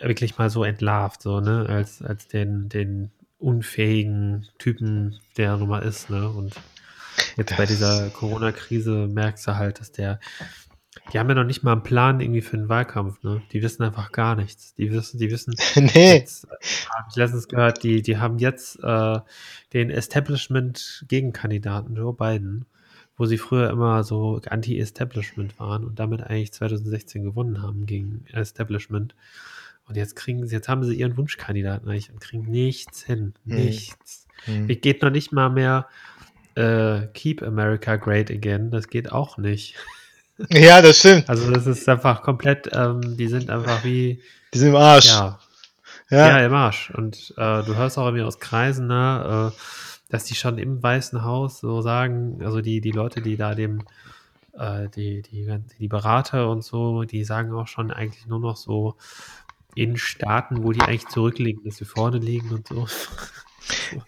[0.00, 5.68] wirklich mal so entlarvt, so, ne, als, als den, den unfähigen Typen, der er nun
[5.68, 6.54] mal ist, ne, und
[7.36, 10.18] jetzt bei dieser Corona-Krise merkst du halt, dass der,
[11.12, 13.82] die haben ja noch nicht mal einen Plan irgendwie für den Wahlkampf, ne, die wissen
[13.82, 16.16] einfach gar nichts, die wissen, die wissen, nee.
[16.16, 16.48] Jetzt äh,
[16.94, 19.18] habe ich letztens gehört, die, die haben jetzt äh,
[19.72, 22.66] den Establishment-Gegenkandidaten Joe Biden,
[23.18, 29.14] wo sie früher immer so anti-Establishment waren und damit eigentlich 2016 gewonnen haben gegen Establishment.
[29.88, 33.34] Und jetzt kriegen sie, jetzt haben sie ihren Wunschkandidaten eigentlich und kriegen nichts hin.
[33.46, 33.56] Hm.
[33.56, 34.26] Nichts.
[34.44, 34.70] Hm.
[34.70, 35.88] Es geht noch nicht mal mehr
[36.54, 38.70] äh, Keep America Great Again.
[38.70, 39.74] Das geht auch nicht.
[40.50, 41.28] Ja, das stimmt.
[41.28, 44.22] Also das ist einfach komplett, ähm, die sind einfach wie,
[44.54, 45.08] Die sind im Arsch.
[45.08, 45.40] ja,
[46.10, 46.90] Ja, ja, im Arsch.
[46.90, 49.60] Und äh, du hörst auch irgendwie aus Kreisen, ne, äh,
[50.08, 53.82] dass die schon im Weißen Haus so sagen, also die, die Leute, die da dem,
[54.54, 55.46] äh, die, die,
[55.78, 58.96] die Berater und so, die sagen auch schon eigentlich nur noch so
[59.74, 62.86] in Staaten, wo die eigentlich zurückliegen, dass sie vorne liegen und so.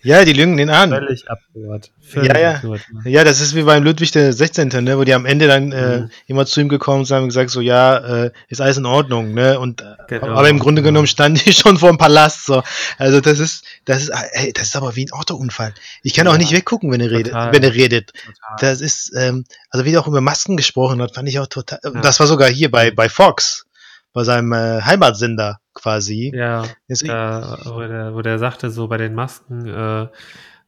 [0.02, 0.90] Ja, die lügen den an.
[0.90, 1.90] Völlig absurd.
[2.00, 2.54] Völlig Ja, ja.
[2.56, 2.80] absurd.
[3.04, 3.10] ne?
[3.10, 5.98] Ja, das ist wie beim Ludwig der 16., ne, wo die am Ende dann äh,
[6.00, 6.10] Mhm.
[6.26, 9.58] immer zu ihm gekommen sind und gesagt so, ja, äh, ist alles in Ordnung, ne?
[9.58, 12.62] Und äh, Genau, aber im Grunde genommen standen die schon vor dem Palast so.
[12.98, 15.72] Also das ist das ist ey, das ist aber wie ein Autounfall.
[16.02, 16.38] Ich kann auch Ja.
[16.38, 18.12] nicht weggucken, wenn er redet, wenn er redet.
[18.12, 18.56] Total.
[18.60, 21.78] Das ist ähm, also wie er auch über Masken gesprochen hat, fand ich auch total
[21.84, 22.00] Ja.
[22.00, 23.66] Das war sogar hier bei bei Fox,
[24.12, 26.32] bei seinem äh, Heimatsender quasi.
[26.34, 30.08] Ja, da, wo, der, wo der sagte, so bei den Masken, äh,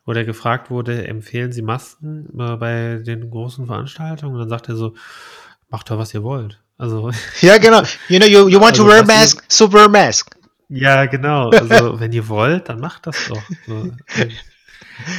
[0.05, 4.35] wo der gefragt wurde, empfehlen Sie Masken äh, bei den großen Veranstaltungen?
[4.35, 4.95] Und dann sagt er so,
[5.69, 6.61] macht doch, was ihr wollt.
[6.79, 7.83] Also, Ja, genau.
[8.09, 10.35] You know, you, you want Also, to wear a mask, so wear a mask.
[10.69, 11.51] ja, genau.
[11.51, 13.43] Also, wenn ihr wollt, dann macht das doch.
[13.67, 13.91] So.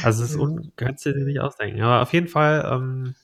[0.02, 1.82] Also, es ist un kannst du dir nicht ausdenken.
[1.82, 3.14] Aber auf jeden Fall, ähm,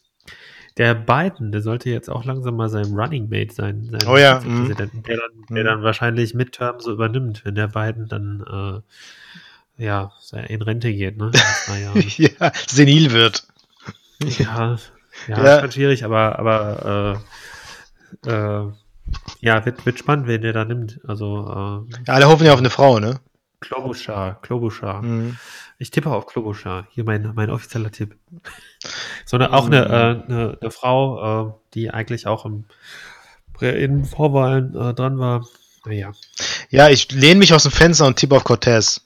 [0.81, 4.41] der Biden, der sollte jetzt auch langsam mal sein Running Mate sein, sein Oh ja,
[4.41, 5.67] Vizepräsidenten, der, dann, der Mhm.
[5.67, 8.83] dann wahrscheinlich Midterm so übernimmt, wenn der Biden dann
[9.79, 10.11] äh, ja
[10.49, 11.31] in Rente geht, ne?
[12.17, 13.47] Ja, senil wird.
[14.21, 14.77] ja, ja,
[15.29, 15.55] Ja.
[15.57, 17.21] ist schon schwierig, aber aber
[18.25, 18.73] äh, äh,
[19.41, 20.99] ja, wird, wird spannend, wen der da nimmt.
[21.07, 23.21] Also äh, Ja, alle hoffen ja auf eine Frau, ne?
[23.61, 25.03] Klobuchar, Klobuchar.
[25.03, 25.37] Mhm.
[25.83, 26.87] Ich tippe auf Klobuchar.
[26.91, 28.15] Hier mein, mein offizieller Tipp.
[29.25, 29.91] Sondern auch eine, Mhm.
[29.91, 32.67] äh, eine, eine Frau, äh, die eigentlich auch im,
[33.61, 35.47] in Vorwahlen äh, dran war.
[35.87, 36.13] Naja.
[36.69, 39.01] Ja, ich lehne mich aus dem Fenster und tippe auf Cortez.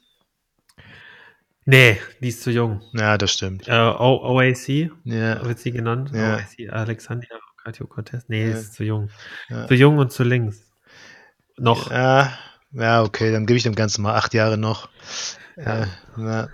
[1.65, 2.83] Nee, die ist zu jung.
[2.93, 3.69] Ja, das stimmt.
[3.69, 6.11] Äh, OAC Ja, wird sie genannt.
[6.13, 6.35] Ja.
[6.37, 8.25] OAC, Alexandria Ocasio-Cortez.
[8.29, 8.57] Nee, Ja.
[8.57, 9.11] ist zu jung.
[9.49, 9.67] Ja.
[9.69, 10.71] Zu jung und zu links.
[11.57, 11.91] Noch.
[11.91, 12.33] ja,
[12.73, 14.89] ja okay, dann gebe ich dem Ganzen mal acht Jahre noch.
[15.57, 15.87] Ja.
[16.17, 16.49] Ja,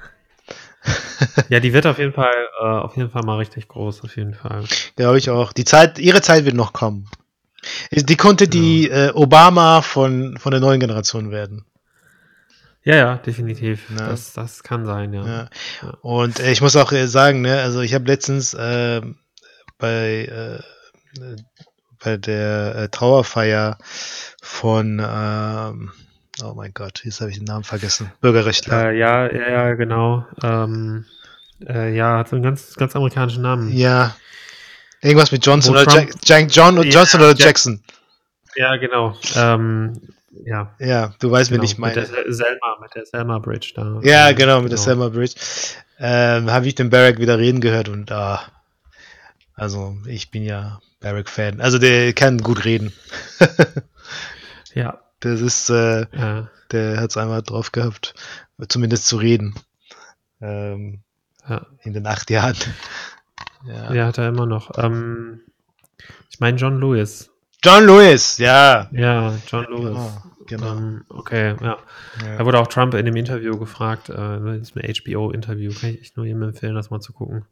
[1.49, 4.35] Ja, die wird auf jeden Fall, äh, auf jeden Fall mal richtig groß, auf jeden
[4.35, 4.65] Fall.
[4.97, 5.53] glaube ich auch.
[5.53, 7.09] Die Zeit, ihre Zeit wird noch kommen.
[7.93, 11.67] Die konnte die äh, Obama von, von der neuen Generation werden.
[12.83, 13.91] Ja, ja, definitiv.
[13.91, 14.09] Ja.
[14.09, 15.27] Das, das kann sein, ja.
[15.27, 15.49] Ja.
[15.83, 15.89] Ja.
[16.01, 19.03] Und äh, ich muss auch äh, sagen, ne, also ich habe letztens äh,
[19.77, 20.55] bei, äh,
[21.21, 21.37] äh,
[22.03, 23.77] bei der äh, Trauerfeier
[24.41, 25.93] von, ähm,
[26.43, 28.91] oh mein Gott, jetzt habe ich den Namen vergessen, Bürgerrechtler.
[28.91, 30.27] Äh, ja, ja, ja, genau.
[30.43, 31.05] Ähm,
[31.67, 33.73] äh, ja, hat so einen ganz, ganz amerikanischen Namen.
[33.73, 34.15] Ja.
[35.03, 37.83] Irgendwas mit Johnson Wo oder Trump- Jack, Jack John, Ja, Johnson oder Jack- Jackson.
[38.57, 39.17] Ja, genau.
[39.37, 40.01] Ähm,
[40.45, 40.75] ja.
[40.79, 42.15] Ja, du weißt, Genau, wen ich mit der meine.
[42.25, 44.01] Sel- Selma, mit der Selma Bridge da.
[44.03, 45.35] Ja, genau, mit der Selma Bridge.
[45.99, 48.41] Ähm, habe ich den Barrack wieder reden gehört und ah,
[49.55, 51.61] also ich bin ja Barrack-Fan.
[51.61, 52.93] Also der kann gut reden.
[54.75, 58.15] Ja, Das ist, äh, äh, der hat es einmal drauf gehabt,
[58.69, 59.55] zumindest zu reden.
[60.41, 61.01] Ähm,
[61.49, 61.67] ja.
[61.83, 62.57] in den acht Jahren.
[63.67, 63.93] Ja.
[63.93, 64.79] ja, hat er immer noch.
[64.79, 65.41] Ähm,
[66.31, 67.31] ich meine John Lewis.
[67.63, 68.89] John Lewis, ja.
[68.93, 69.99] Ja, John Lewis.
[70.47, 70.77] Genau.
[70.77, 71.01] genau.
[71.11, 71.77] Okay, ja.
[72.25, 72.37] Ja.
[72.39, 76.25] Da wurde auch Trump in dem Interview gefragt, äh, ist ein HBO-Interview, kann ich nur
[76.25, 77.45] jedem empfehlen, das mal zu gucken.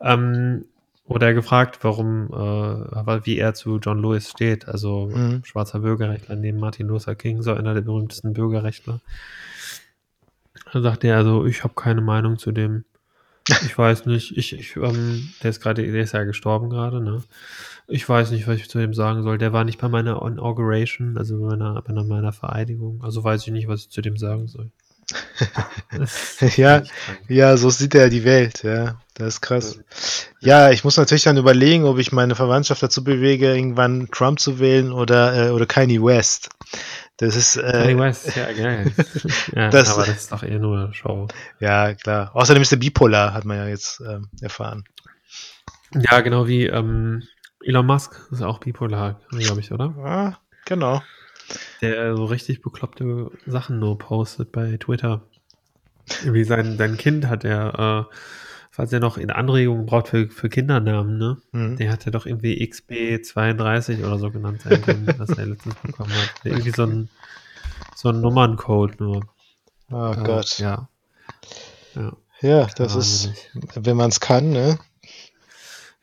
[0.00, 0.66] Ähm,
[1.06, 5.42] wurde er gefragt, warum, äh, wie er zu John Lewis steht, also Mhm.
[5.44, 9.00] schwarzer Bürgerrechtler neben Martin Luther King, so einer der berühmtesten Bürgerrechtler.
[10.72, 12.84] Da sagte er also, ich habe keine Meinung zu dem.
[13.66, 17.22] Ich weiß nicht, ich, ich, ähm, der ist gerade, der ist ja gestorben gerade, ne?
[17.86, 19.36] Ich weiß nicht, was ich zu dem sagen soll.
[19.36, 23.02] Der war nicht bei meiner Inauguration, also bei meiner, bei meiner Vereidigung.
[23.04, 24.70] Also weiß ich nicht, was ich zu dem sagen soll.
[26.56, 26.82] Ja.
[27.28, 28.98] Ja, so sieht er die Welt, ja.
[29.14, 29.78] Das ist krass.
[30.40, 34.58] Ja, ich muss natürlich dann überlegen, ob ich meine Verwandtschaft dazu bewege, irgendwann Trump zu
[34.58, 36.48] wählen oder, äh, oder Kanye West.
[37.18, 38.92] Das ist, Kanye äh, West, ja, geil.
[39.54, 41.28] ja, Das- aber das ist doch eher nur Show.
[41.60, 42.32] ja, klar.
[42.34, 44.82] Außerdem ist er bipolar, hat man ja jetzt ähm, erfahren.
[45.94, 47.22] Ja, genau wie ähm,
[47.62, 49.94] Elon Musk ist auch bipolar, glaube ich, oder?
[50.04, 51.02] Ah, genau.
[51.82, 55.22] Der äh, so richtig bekloppte Sachen nur postet bei Twitter.
[56.24, 58.14] Wie sein, sein Kind hat er, äh,
[58.74, 61.36] falls er noch in Anregungen braucht für, für Kindernamen, ne?
[61.52, 61.76] Mhm.
[61.76, 66.10] Der hat ja doch irgendwie XB32 oder so genannt sein Kind, das er letztens bekommen
[66.12, 66.30] hat.
[66.42, 67.08] Irgendwie so ein,
[67.94, 69.22] so ein Nummerncode nur.
[69.92, 70.58] Oh Äh, Gott.
[70.58, 70.88] Ja.
[71.94, 72.16] Ja.
[72.40, 73.86] Ja, das ist, Wahnsinnig.
[73.86, 74.78] wenn man es kann, ne?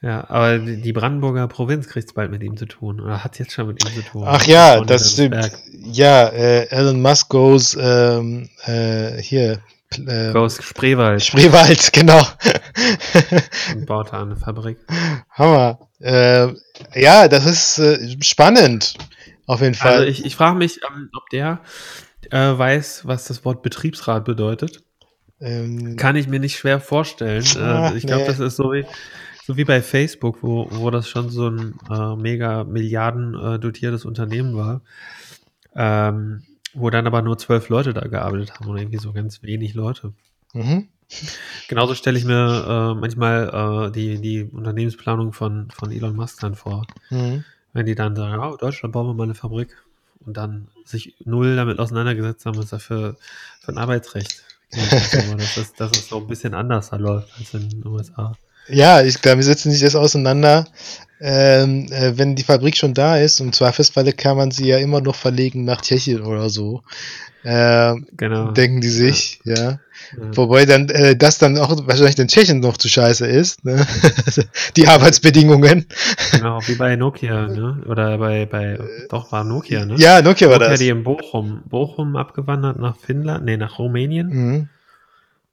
[0.01, 3.01] Ja, aber die Brandenburger Provinz kriegt es bald mit ihm zu tun.
[3.01, 4.23] Oder hat es jetzt schon mit ihm zu tun.
[4.25, 5.51] Ach ja, das stimmt.
[5.73, 9.59] Ja, äh, Elon Musk goes ähm, äh, hier.
[9.97, 12.25] Äh, Goes Spreewald Spreewald, genau.
[13.75, 14.77] und baut da eine Fabrik.
[15.31, 15.79] Hammer.
[15.99, 16.47] Äh,
[16.95, 18.95] ja, das ist äh, spannend.
[19.45, 19.93] Auf jeden Fall.
[19.93, 21.59] Also ich, ich frage mich, ähm, ob der
[22.29, 24.81] äh, weiß, was das Wort Betriebsrat bedeutet.
[25.41, 27.43] ähm, Kann ich mir nicht schwer vorstellen.
[27.57, 28.27] Ah, äh, ich glaube, nee.
[28.27, 28.85] das ist so wie,
[29.45, 34.55] so wie bei Facebook, wo, wo das schon so ein äh, mega Milliarden dotiertes Unternehmen
[34.55, 34.81] war.
[35.75, 39.73] Ähm, wo dann aber nur zwölf Leute da gearbeitet haben oder irgendwie so ganz wenig
[39.73, 40.13] Leute.
[40.53, 40.87] Mhm.
[41.67, 42.33] Genauso stelle ich mir
[42.93, 46.85] äh, manchmal äh, die, die Unternehmensplanung von, von Elon Musk dann vor.
[47.09, 47.43] Mhm.
[47.73, 49.75] Wenn die dann sagen, oh, Deutschland bauen wir mal eine Fabrik
[50.25, 53.17] und dann sich null damit auseinandergesetzt haben, was da für,
[53.67, 54.43] ein Arbeitsrecht
[55.37, 58.37] dass, es, dass es so ein bisschen anders da läuft als in den USA.
[58.69, 60.65] Ja, ich glaube, wir setzen sich das auseinander.
[61.23, 65.01] Ähm, äh, wenn die Fabrik schon da ist, und Zweifelsfalle kann man sie ja immer
[65.01, 66.81] noch verlegen nach Tschechien oder so.
[67.43, 68.51] Äh, Genau.
[68.51, 69.79] denken die sich, ja.
[70.17, 70.35] Ja.
[70.35, 73.85] Wobei dann äh, das dann auch wahrscheinlich den Tschechen noch zu scheiße ist, ne?
[74.75, 75.85] die Arbeitsbedingungen.
[76.31, 77.83] Genau, wie bei Nokia, ne?
[77.87, 78.79] Oder bei, bei
[79.09, 79.95] doch war Nokia, ne?
[79.97, 80.79] Ja, Nokia war Nokia, das.
[80.79, 84.27] die in Bochum, Bochum abgewandert nach Finnland, nee, nach Rumänien.
[84.27, 84.69] Mhm.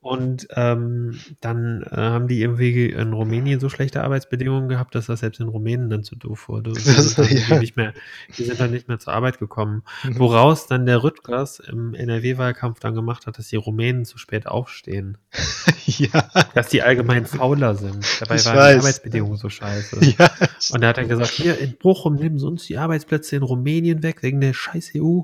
[0.00, 5.20] Und ähm, dann äh, haben die irgendwie in Rumänien so schlechte Arbeitsbedingungen gehabt, dass das
[5.20, 6.70] selbst in Rumänien dann zu doof wurde.
[6.70, 7.58] Und die, Das- sind ja.
[7.58, 7.92] nicht mehr,
[8.36, 9.82] die sind dann nicht mehr zur Arbeit gekommen.
[10.04, 10.18] Mhm.
[10.20, 15.18] Woraus dann der Rüttgers im NRW-Wahlkampf dann gemacht hat, dass die Rumänen zu spät aufstehen.
[15.86, 18.06] ja, Dass die allgemein fauler sind.
[18.20, 18.74] Dabei Ich waren weiß.
[18.74, 19.98] die Arbeitsbedingungen so scheiße.
[20.18, 20.30] ja.
[20.72, 24.02] Und er hat dann gesagt, hier in Bochum nehmen sie uns die Arbeitsplätze in Rumänien
[24.04, 25.22] weg, wegen der scheiß EU.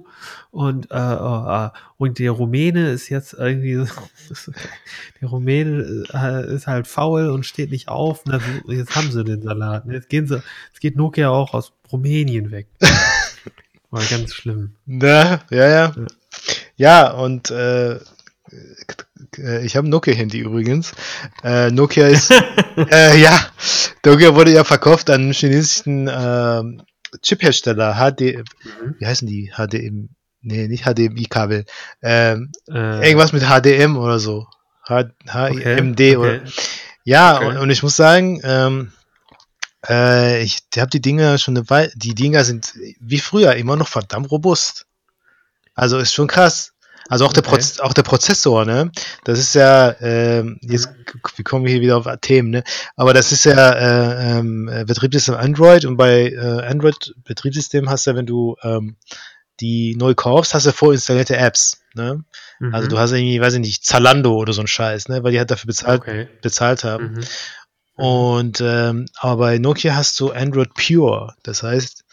[0.50, 3.84] Und, äh, äh, und der Rumäne ist jetzt irgendwie,
[5.20, 8.22] der Rumäne äh, ist halt faul und steht nicht auf.
[8.24, 9.84] Das, jetzt haben sie den Salat.
[9.86, 12.66] Jetzt gehen sie, jetzt geht Nokia auch aus Rumänien weg.
[13.90, 14.74] War ganz schlimm.
[14.86, 15.68] Na, ja, ja.
[15.68, 15.92] Ja.
[16.76, 17.94] Ja, und äh,
[19.38, 20.92] äh, ich habe ein Nokia-Handy übrigens.
[21.44, 22.30] Äh, Nokia ist,
[22.90, 23.38] äh, ja,
[24.04, 26.82] Nokia wurde ja verkauft an einen chinesischen ähm,
[27.22, 28.96] Chiphersteller, HD, Mhm.
[28.98, 29.52] wie heißen die?
[29.56, 30.08] HDM,
[30.44, 31.64] nee, nicht HDMI-Kabel.
[32.02, 34.46] Ähm, Äh, irgendwas mit HDM oder so.
[34.88, 36.42] H okay, HMD oder okay.
[37.04, 37.46] Ja, Okay.
[37.46, 38.92] und, und ich muss sagen, ähm,
[39.88, 43.88] äh, ich habe die Dinger schon eine Weile, die Dinger sind wie früher immer noch
[43.88, 44.86] verdammt robust.
[45.74, 46.72] Also ist schon krass.
[47.08, 47.42] Also auch der.
[47.42, 48.90] Proz auch der Prozessor, ne?
[49.24, 50.88] Das ist ja, ähm, jetzt
[51.36, 52.64] wir kommen hier wieder auf Themen, ne?
[52.96, 58.06] Aber das ist ja äh, ähm, äh, Betriebssystem Android und bei äh, Android Betriebssystem hast
[58.06, 58.96] du, ja, wenn du ähm,
[59.60, 62.24] die neu kaufst, hast du vorinstallierte Apps, ne?
[62.72, 62.90] Also Mhm.
[62.90, 65.22] du hast irgendwie, weiß ich nicht, Zalando oder so ein Scheiß, ne?
[65.22, 66.28] Weil die halt dafür bezahlt, Okay.
[66.42, 67.12] bezahlt haben.
[67.14, 67.24] Mhm.
[67.96, 71.34] Und ähm, aber bei Nokia hast du Android Pure.
[71.44, 72.04] Das heißt,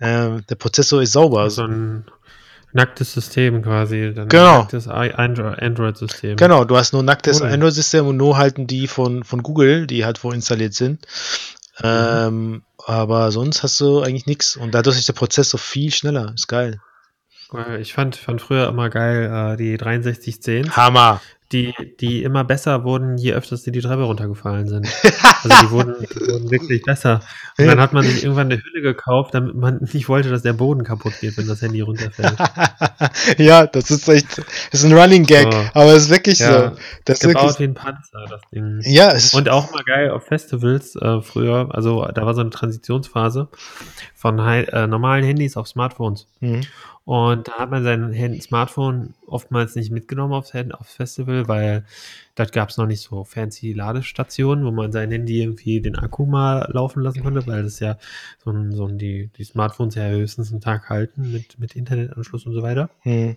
[0.00, 1.40] ähm, der Prozessor ist sauber.
[1.42, 2.04] Also ein
[2.72, 4.12] nacktes System quasi.
[4.14, 4.58] Dann Genau.
[4.60, 6.36] Nacktes Android-System.
[6.36, 7.48] genau, du hast nur nacktes Cool.
[7.48, 11.06] Android-System und nur halten die von, von Google, die halt vorinstalliert sind.
[11.82, 14.56] Ähm, aber sonst hast du eigentlich nichts.
[14.56, 16.32] Und dadurch ist der Prozessor viel schneller.
[16.34, 16.80] Ist geil.
[17.52, 21.20] Äh, Ich fand, fand früher immer geil äh, die 6310, Hammer.
[21.52, 24.88] Die, die immer besser wurden, je öfters sie die Treppe runtergefallen sind.
[25.42, 27.20] Also die wurden, die wurden wirklich besser.
[27.56, 30.54] Und dann hat man sich irgendwann eine Hülle gekauft, damit man nicht wollte, dass der
[30.54, 32.34] Boden kaputt geht, wenn das Handy runterfällt.
[33.38, 35.58] ja, das ist echt, das ist ein Running Gag, So.
[35.74, 36.76] aber es ist wirklich Ja, so.
[37.04, 38.80] Das Gebaut wirklich, wie ein Panzer, das Ding.
[38.82, 42.40] ja, es ist, Und auch mal geil auf Festivals äh, früher, also da war so
[42.40, 43.48] eine Transitionsphase
[44.14, 46.26] von äh, normalen Handys auf Smartphones.
[46.40, 46.62] Mhm.
[47.06, 51.84] Und da hat man sein Smartphone oftmals nicht mitgenommen aufs, Hand aufs Festival, weil
[52.34, 56.26] dort gab es noch nicht so fancy Ladestationen, wo man sein Handy irgendwie den Akku
[56.26, 57.96] mal laufen lassen konnte, weil das ja
[58.44, 62.44] so ein, so ein die, die Smartphones ja höchstens einen Tag halten mit, mit Internetanschluss
[62.44, 62.90] und so weiter.
[63.04, 63.36] Mhm.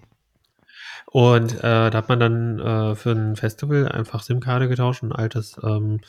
[1.05, 5.55] Und äh, da hat man dann äh, für ein Festival einfach SIM-Karte getauscht, ein altes
[5.63, 6.01] ähm,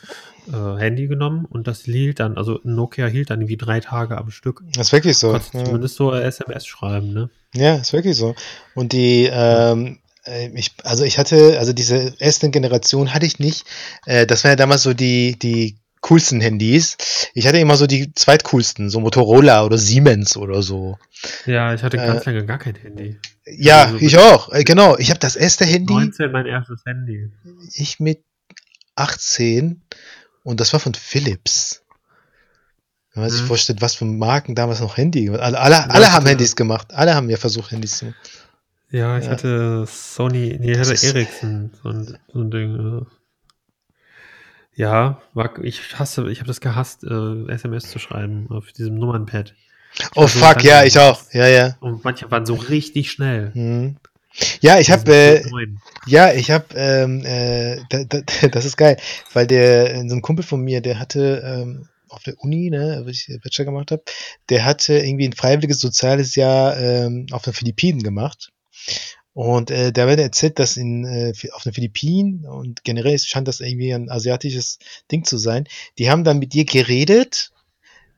[0.49, 4.31] äh, Handy genommen und das hielt dann, also Nokia hielt dann irgendwie drei Tage am
[4.31, 4.63] Stück.
[4.75, 5.31] das ist wirklich so.
[5.31, 5.65] Konntest Ja.
[5.65, 7.31] zumindest so SMS schreiben, ne?
[7.55, 8.35] Ja, ist wirklich so.
[8.75, 13.65] Und die, ähm, äh, ich, also ich hatte, also diese erste Generation hatte ich nicht.
[14.07, 16.97] Äh, das waren ja damals so die, die coolsten Handys.
[17.35, 20.97] Ich hatte immer so die zweitcoolsten, so Motorola oder Siemens oder so.
[21.45, 23.19] Ja, ich hatte Äh, ganz lange gar kein Handy.
[23.59, 24.53] Ja, Also ich auch.
[24.53, 24.97] Äh, genau.
[24.99, 27.31] Ich habe das erste Handy, 19 mein erstes Handy.
[27.75, 28.23] ich mit
[28.97, 29.83] 18
[30.43, 31.83] und das war von Philips.
[33.13, 33.47] Wenn man sich Mhm.
[33.47, 35.29] vorstellt, was für Marken damals noch Handy.
[35.31, 36.93] Alle, alle, alle haben Handys gemacht.
[36.95, 38.17] Alle haben ja versucht, Handys zu machen.
[38.91, 39.31] Ja, ich Ja.
[39.33, 43.01] hatte Sony, nee, ich hatte Ericsson, so ein, so ein Ding.
[43.01, 43.07] Äh.
[44.75, 49.55] Ja, war, ich hasse, ich habe das gehasst, äh, SMS zu schreiben auf diesem Nummernpad.
[50.15, 51.21] Oh fuck, ja, ich auch.
[51.33, 51.77] Ja, ja.
[51.81, 53.51] Und manche waren so richtig schnell.
[53.55, 53.97] Mhm.
[54.61, 55.43] Ja, ich habe, äh,
[56.07, 58.97] ja, ich habe, ähm, äh, da, da, das ist geil,
[59.33, 63.09] weil der, so ein Kumpel von mir, der hatte ähm, auf der Uni, ne, wo
[63.09, 64.03] ich Bachelor gemacht habe,
[64.49, 68.51] der hatte irgendwie ein freiwilliges soziales Jahr ähm, auf den Philippinen gemacht.
[69.33, 73.61] Und äh, da wird erzählt, dass in, äh, auf den Philippinen und generell scheint das
[73.61, 74.79] irgendwie ein asiatisches
[75.11, 77.53] Ding zu sein, die haben dann mit dir geredet,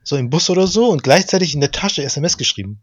[0.05, 2.81] so im Bus oder so, und gleichzeitig in der Tasche SMS geschrieben.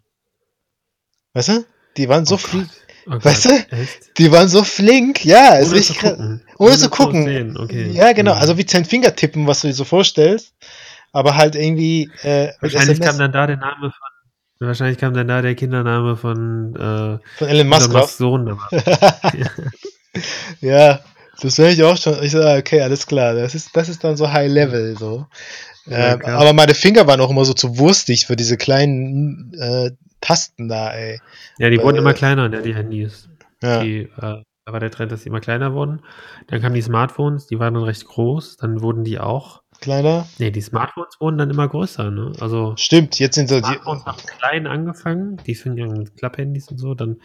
[1.34, 1.66] Weißt du?
[1.98, 2.68] Die waren so Oh Gott.
[3.08, 3.50] Oh Weißt du?
[3.72, 4.18] Echt?
[4.18, 6.12] Die waren so flink, ja, ist Ohne richtig zu krass.
[6.18, 6.42] gucken.
[6.60, 7.58] Ohne zu gucken.
[7.58, 7.92] Okay.
[7.92, 8.40] Ja, genau, Mhm.
[8.42, 10.54] also wie Zehn Finger tippen, was du dir so vorstellst,
[11.12, 14.68] aber halt irgendwie äh, Wahrscheinlich kam dann da der Name von.
[14.68, 17.92] Wahrscheinlich kam dann da der Kindername von äh, von Elon Musk.
[17.92, 18.60] Musks Sohn.
[20.62, 21.00] Ja,
[21.42, 22.22] das wäre ich auch schon.
[22.24, 25.28] Ich sage, okay, alles klar, das ist, das ist dann so High Level so.
[25.86, 26.42] Ja, krass.
[26.42, 30.92] aber meine Finger waren auch immer so zu wurstig für diese kleinen äh, Tasten da,
[30.94, 31.20] ey.
[31.58, 33.30] Ja, die wurden Äh, immer kleiner, ne, die Handys.
[33.64, 33.82] Ja.
[33.82, 36.02] Die, äh, da war der Trend, dass die immer kleiner wurden.
[36.48, 38.58] Dann kamen die Smartphones, die waren dann recht groß.
[38.58, 39.64] Dann wurden die auch.
[39.80, 40.28] Kleiner.
[40.38, 42.34] Nee, die Smartphones wurden dann immer größer, ne?
[42.42, 43.64] Also Stimmt, jetzt sind so die.
[43.64, 45.38] Smartphones haben klein angefangen.
[45.48, 46.94] Die fingen an mit Klapphandys und so.
[46.96, 47.22] Dann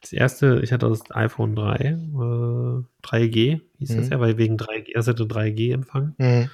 [0.00, 4.12] das erste, ich hatte das iPhone 3, äh, 3G hieß das Mhm.
[4.12, 6.14] ja, weil wegen 3G, er hatte 3G-Empfang.
[6.18, 6.50] Mhm.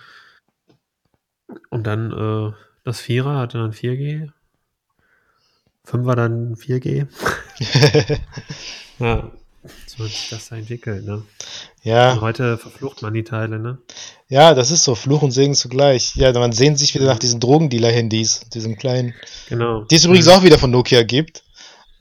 [1.70, 2.52] Und dann äh,
[2.84, 4.30] das Vierer hatte dann 4G.
[5.84, 7.06] Fünfer dann 4G.
[8.98, 9.30] Ja,
[9.86, 11.14] so hat sich das da entwickelt, ne?
[11.14, 11.24] Und
[11.82, 13.78] ja, heute verflucht man die Teile, ne?
[14.28, 14.94] ja, das ist so.
[14.94, 16.14] Fluch und Segen zugleich.
[16.16, 19.14] Ja, man sehnt sich wieder nach diesen Drogendealer-Handys, diesem kleinen.
[19.48, 19.84] Genau.
[19.84, 21.44] Die es übrigens auch wieder von Nokia gibt.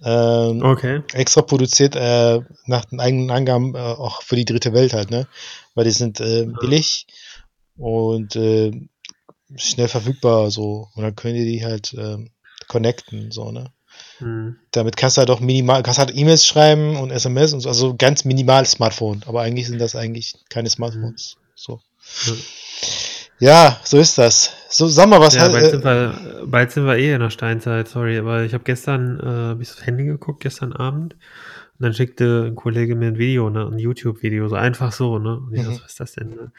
[0.03, 1.03] Ähm, Okay.
[1.13, 5.27] extra produziert, äh, nach den eigenen Angaben äh, auch für die dritte Welt halt, ne?
[5.73, 7.07] Weil die sind äh, billig
[7.77, 8.71] und äh,
[9.55, 10.87] schnell verfügbar so.
[10.95, 12.31] Und dann können die die halt ähm,
[12.67, 13.71] connecten, so, ne?
[14.19, 14.55] Hm.
[14.71, 17.95] Damit kannst du halt auch minimal, kannst halt E-Mails schreiben und SMS und so, also
[17.97, 19.23] ganz minimal Smartphone.
[19.25, 21.37] Aber eigentlich sind das eigentlich keine Smartphones.
[21.55, 21.81] So.
[22.25, 22.33] Ja.
[23.41, 24.51] Ja, so ist das.
[24.69, 27.21] So, sag mal, was Ja, halt, bald, sind äh, wir, bald sind wir eh in
[27.21, 31.13] der Steinzeit, sorry, aber ich habe gestern, äh, hab ich aufs Handy geguckt, gestern Abend,
[31.13, 35.37] und dann schickte ein Kollege mir ein Video, ne, ein YouTube-Video, so einfach so, ne,
[35.37, 35.69] und ich Mhm.
[35.69, 36.51] was ist das denn, ne?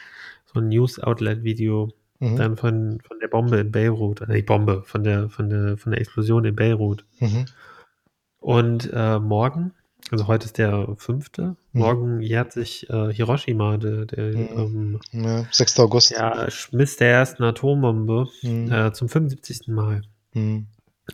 [0.53, 5.03] So ein News-Outlet-Video, mhm, dann von, von der Bombe in Beirut, äh, die Bombe, von
[5.03, 7.05] der, von der, von der Explosion in Beirut.
[7.18, 7.47] mhm,
[8.39, 9.73] Und äh, morgen,
[10.11, 11.81] also heute ist der fünfte, Mhm.
[11.81, 14.99] morgen jährt sich äh, Hiroshima, der, der Mhm.
[15.12, 15.79] ähm, ja, 6.
[15.81, 16.11] August.
[16.12, 18.73] ja, Schmiss der ersten Atombombe Mhm.
[18.73, 19.68] äh, zum 75.
[19.68, 20.03] Mal.
[20.35, 20.66] Mhm.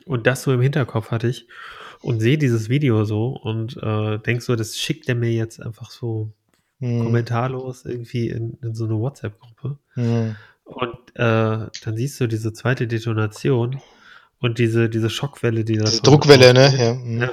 [0.04, 1.48] Und das so im Hinterkopf hatte ich
[2.02, 5.90] und sehe dieses Video so und äh, denk so, das schickt er mir jetzt einfach
[5.90, 6.30] so
[6.78, 9.78] kommentarlos irgendwie in, in so eine WhatsApp-Gruppe.
[10.66, 13.80] Und äh, dann siehst du diese zweite Detonation
[14.40, 16.74] und diese, diese Schockwelle, die da Diese Druckwelle, ne?
[16.76, 16.94] Ja.
[16.94, 17.20] mhm.
[17.22, 17.32] Ja.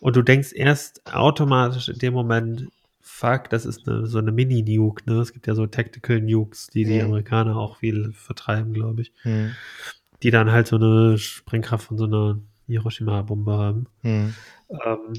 [0.00, 2.68] Und du denkst erst automatisch in dem Moment,
[3.00, 5.18] fuck, das ist eine, so eine Mini-Nuke, ne?
[5.20, 7.06] Es gibt ja so Tactical Nukes, die die Mhm.
[7.06, 9.12] Amerikaner auch viel vertreiben, glaube ich.
[9.24, 9.56] Mhm.
[10.22, 12.38] Die dann halt so eine Sprengkraft von so einer
[12.68, 13.86] Hiroshima-Bombe haben.
[14.02, 14.34] Mhm.
[14.70, 15.12] Ähm,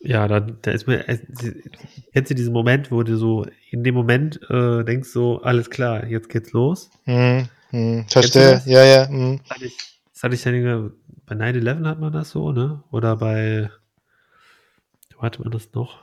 [0.00, 1.04] ja, da, da ist mir,
[2.12, 6.06] kennst du diesen Moment, wo du so in dem Moment äh, denkst so, alles klar,
[6.06, 6.90] jetzt geht's los.
[7.06, 7.48] Mhm.
[7.72, 8.62] du Verstehe.
[8.66, 9.08] Ja, ja.
[9.08, 9.40] Mhm.
[9.42, 9.76] Das hatte ich,
[10.12, 10.92] das hatte ich dann
[11.26, 12.82] bei 9-11 hat man das so, ne?
[12.92, 13.70] Oder bei,
[15.16, 15.98] wo hatte man das noch?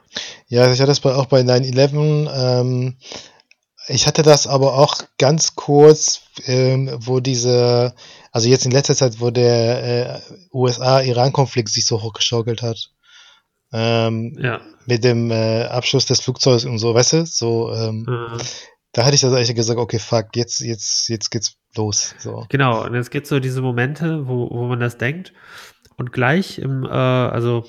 [0.47, 2.29] Ja, ich hatte das bei, auch bei 9-11.
[2.33, 2.97] Ähm,
[3.87, 7.93] ich hatte das aber auch ganz kurz, ähm, wo diese,
[8.31, 10.21] also jetzt in letzter Zeit, wo der äh,
[10.53, 12.91] USA-Iran-Konflikt sich so hochgeschaukelt hat.
[13.74, 14.61] Ähm, Ja.
[14.86, 17.26] mit dem äh, Abschuss des Flugzeugs und so, weißt du?
[17.26, 18.43] So, ähm, Äh,
[18.91, 22.13] da hatte ich das eigentlich gesagt, okay, fuck, jetzt, jetzt, jetzt geht's los.
[22.19, 22.45] So.
[22.49, 25.34] Genau, und es gibt so diese Momente, wo, wo man das denkt.
[25.97, 27.65] Und gleich im, äh, also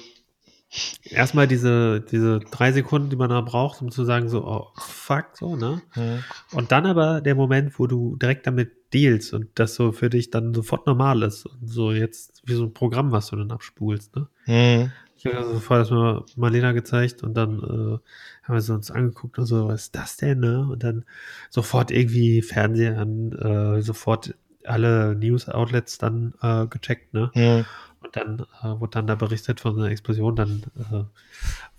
[1.05, 5.29] erstmal diese, diese drei Sekunden, die man da braucht, um zu sagen, so, oh, fuck,
[5.35, 5.81] so, ne?
[5.95, 6.25] Mhm.
[6.53, 10.31] Und dann aber der Moment, wo du direkt damit dealst und das so für dich
[10.31, 11.47] dann sofort normal ist.
[11.47, 14.29] Und so jetzt wie so ein Programm, was du dann abspulst, ne?
[14.47, 14.93] Mhm.
[15.17, 17.99] Ich habe also vorher das mal Marlena gezeigt und dann äh,
[18.43, 20.67] haben wir sie uns angeguckt und so, was ist das denn, ne?
[20.71, 21.05] Und dann
[21.51, 24.35] sofort irgendwie Fernseher an, äh, sofort
[24.65, 27.31] alle News-Outlets dann äh, gecheckt, ne?
[27.35, 27.65] Mhm.
[28.01, 31.05] Und dann äh, wurde dann da berichtet von einer Explosion, dann äh,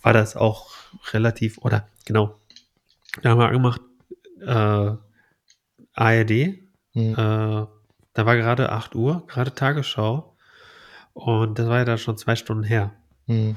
[0.01, 0.71] war das auch
[1.13, 2.39] relativ, oder genau,
[3.21, 3.81] da haben wir angemacht,
[4.41, 4.95] äh,
[5.93, 6.59] ARD,
[6.97, 7.11] Mhm.
[7.11, 10.33] äh, da war gerade 8 Uhr, gerade Tagesschau
[11.13, 12.93] und das war ja da schon zwei Stunden her.
[13.27, 13.55] Mhm.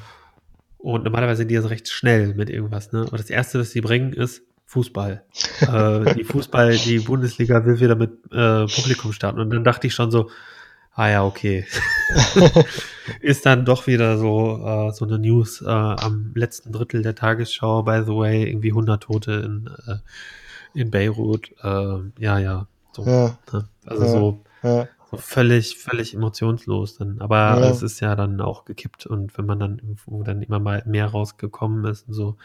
[0.79, 3.03] Und normalerweise sind die also recht schnell mit irgendwas, ne?
[3.07, 5.25] Aber das erste, was sie bringen, ist Fußball.
[5.61, 9.41] äh, die Fußball, die Bundesliga will wieder mit äh, Publikum starten.
[9.41, 10.31] Und dann dachte ich schon so,
[10.95, 11.67] ah ja, okay.
[13.21, 17.83] ist dann doch wieder so, äh, so eine News äh, am letzten Drittel der Tagesschau,
[17.83, 21.51] by the way, irgendwie 100 Tote in, äh, in Beirut.
[21.63, 22.67] Äh, ja, ja.
[22.93, 23.69] So, Ja, ne?
[23.87, 24.11] Also Ja.
[24.11, 24.89] so ja.
[25.11, 27.21] So völlig, völlig emotionslos dann.
[27.21, 27.71] Aber Ja.
[27.71, 31.07] es ist ja dann auch gekippt und wenn man dann irgendwo dann immer mal mehr
[31.07, 32.37] rausgekommen ist und so,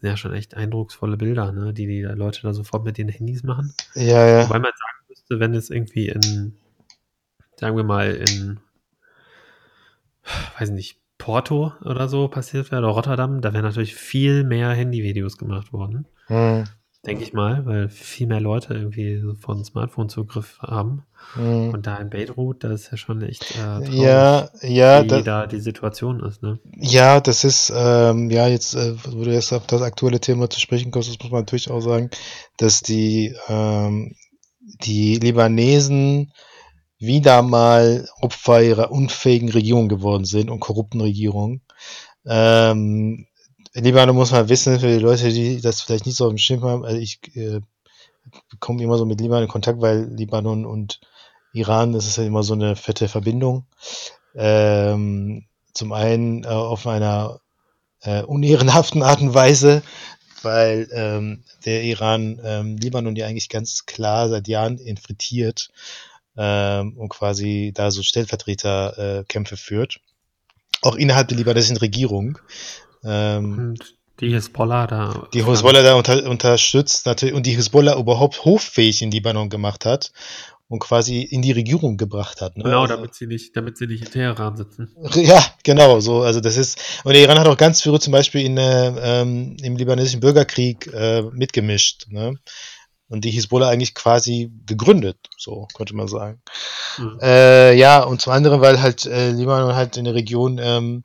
[0.00, 3.42] sind ja schon echt eindrucksvolle Bilder, ne, die die Leute da sofort mit den Handys
[3.42, 3.72] machen.
[3.94, 4.44] Ja, ja.
[4.44, 6.54] Wobei man sagen müsste, wenn es irgendwie in,
[7.56, 8.60] sagen wir mal, in,
[10.58, 15.38] weiß nicht, Porto oder so passiert wäre, oder Rotterdam, da wären natürlich viel mehr Handyvideos
[15.38, 16.06] gemacht worden.
[16.26, 16.64] Hm.
[17.04, 21.02] Denke ich mal, weil viel mehr Leute irgendwie von Smartphone-Zugriff haben.
[21.34, 21.70] Hm.
[21.70, 25.20] Und da in Beirut, da ist ja schon echt äh, traurig, Ja, ja, wie da,
[25.20, 26.42] da die Situation ist.
[26.42, 26.60] Ne?
[26.76, 30.60] ja, das ist, ähm, ja, jetzt, äh, wo du jetzt auf das aktuelle Thema zu
[30.60, 32.10] sprechen kommst, das muss man natürlich auch sagen,
[32.56, 34.14] dass die, ähm,
[34.60, 36.32] die Libanesen
[36.98, 41.62] wieder mal Opfer ihrer unfähigen Regierung geworden sind und korrupten Regierung.
[42.24, 43.26] Ähm,
[43.74, 46.62] in Libanon muss man wissen, für die Leute, die das vielleicht nicht so im Schirm
[46.62, 47.60] haben, also ich äh,
[48.60, 51.00] komme immer so mit Libanon in Kontakt, weil Libanon und
[51.52, 53.66] Iran, das ist ja immer so eine fette Verbindung.
[54.34, 55.44] Ähm,
[55.74, 57.40] zum einen äh, auf einer
[58.02, 59.82] äh, unehrenhaften Art und Weise,
[60.42, 65.70] weil ähm, der Iran ähm, Libanon ja eigentlich ganz klar seit Jahren infiltriert
[66.36, 70.00] ähm, und quasi da so Stellvertreterkämpfe äh, führt.
[70.80, 72.38] Auch innerhalb der libanesischen Regierung.
[73.04, 73.74] Ähm,
[74.20, 75.28] die Hezbollah da.
[75.32, 80.12] die Hezbollah da unter, unterstützt natürlich und die Hezbollah überhaupt hoffähig in Libanon gemacht hat
[80.72, 82.56] und quasi in die Regierung gebracht hat.
[82.56, 82.64] Ne?
[82.64, 84.88] Genau, damit sie nicht, damit sie nicht in Teheran sitzen.
[85.14, 88.46] Ja, genau, so, also das ist, und der Iran hat auch ganz früh zum Beispiel
[88.46, 92.38] in, äh, ähm, im libanesischen Bürgerkrieg äh, mitgemischt, ne?
[93.08, 96.40] Und die Hisbollah eigentlich quasi gegründet, so könnte man sagen.
[96.96, 97.18] Mhm.
[97.20, 101.04] Äh, ja, und zum anderen, weil halt äh, Libanon halt in der Region ähm,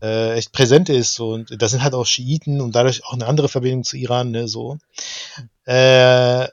[0.00, 3.48] äh, echt präsent ist und das sind halt auch Schiiten und dadurch auch eine andere
[3.48, 4.78] Verbindung zu Iran, ne, so.
[5.64, 6.48] Äh,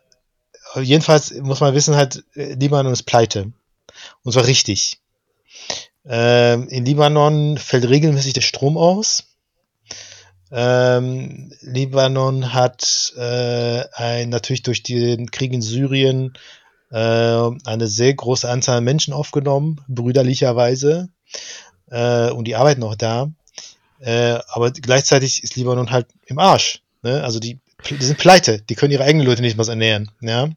[0.82, 3.52] jedenfalls muss man wissen, halt, äh, Libanon ist pleite.
[4.24, 5.00] Und zwar richtig.
[6.06, 9.26] Ähm, in Libanon fällt regelmäßig der Strom aus.
[10.52, 16.34] Ähm, Libanon hat äh, ein, natürlich durch den Krieg in Syrien
[16.92, 16.98] äh,
[17.66, 21.10] eine sehr große Anzahl an Menschen aufgenommen, brüderlicherweise.
[21.90, 23.30] Äh, und die arbeiten auch da.
[24.00, 26.82] Äh, aber gleichzeitig ist Libanon halt im Arsch.
[27.02, 27.24] Ne?
[27.24, 27.60] Also die,
[27.90, 30.12] die sind pleite, die können ihre eigenen Leute nicht mal ernähren.
[30.22, 30.50] Ja?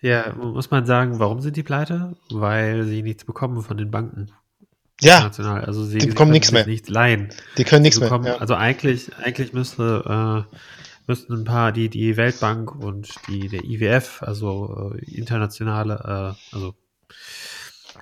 [0.00, 2.16] Ja, muss man sagen, warum sind die pleite?
[2.30, 4.32] Weil sie nichts bekommen von den Banken.
[5.00, 5.30] Ja.
[5.36, 6.66] Also sie, die bekommen nichts mehr.
[6.66, 7.30] nichts leihen.
[7.58, 8.08] die können nichts Sie mehr.
[8.10, 8.36] bekommen, Ja.
[8.36, 10.56] Also eigentlich, eigentlich müsste, äh,
[11.08, 16.74] müssten ein paar, die, die Weltbank und die, der IWF, also äh, internationale, äh, also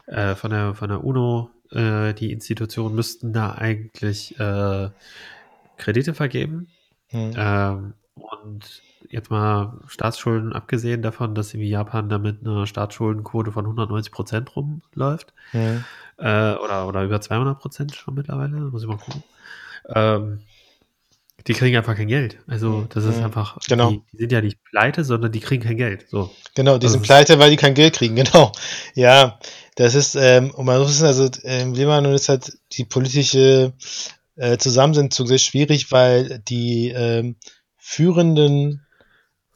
[0.06, 4.90] äh, von der, von der UNO, äh, die Institutionen müssten da eigentlich äh,
[5.76, 6.68] Kredite vergeben.
[7.08, 7.32] Hm.
[7.36, 14.12] Ähm, und jetzt mal Staatsschulden abgesehen davon, dass irgendwie Japan damit eine Staatsschuldenquote von 190
[14.12, 15.32] Prozent rumläuft.
[15.52, 15.84] Hm.
[16.18, 19.22] Äh, oder, oder über 200 Prozent schon mittlerweile, muss ich mal gucken.
[19.88, 20.40] Ähm,
[21.46, 22.38] die kriegen einfach kein Geld.
[22.46, 23.24] Also, das ist Mhm.
[23.24, 23.90] einfach, Genau.
[23.90, 26.06] die, die sind ja nicht pleite, sondern die kriegen kein Geld.
[26.10, 26.30] So.
[26.54, 28.14] Genau, die Also sind pleite, weil die kein Geld kriegen,
[28.44, 28.52] genau.
[28.94, 29.38] Ja,
[29.76, 33.72] das ist, ähm, und man muss wissen, also ähm, Libanon ist halt die politische
[34.36, 37.36] äh, Zusammensetzung sehr schwierig, weil die ähm,
[37.78, 38.86] führenden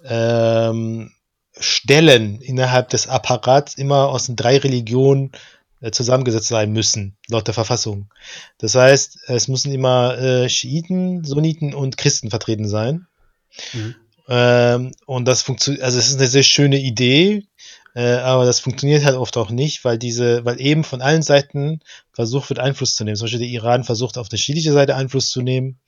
[0.05, 1.11] ähm,
[1.59, 5.31] Stellen innerhalb des Apparats immer aus den drei Religionen
[5.93, 8.11] zusammengesetzt sein müssen, laut der Verfassung.
[8.59, 13.07] Das heißt, es müssen immer äh, Schiiten, Sunniten und Christen vertreten sein.
[13.73, 13.95] Mhm.
[14.29, 17.47] Ähm, und das funktioniert, also es ist eine sehr schöne Idee,
[17.95, 21.81] äh, aber das funktioniert halt oft auch nicht, weil diese, weil eben von allen Seiten
[22.13, 23.17] versucht wird, Einfluss zu nehmen.
[23.17, 25.79] Zum Beispiel der Iran versucht auf der schiitische Seite Einfluss zu nehmen.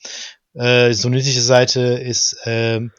[0.55, 2.93] Äh, die sunnitische Seite ist ähm,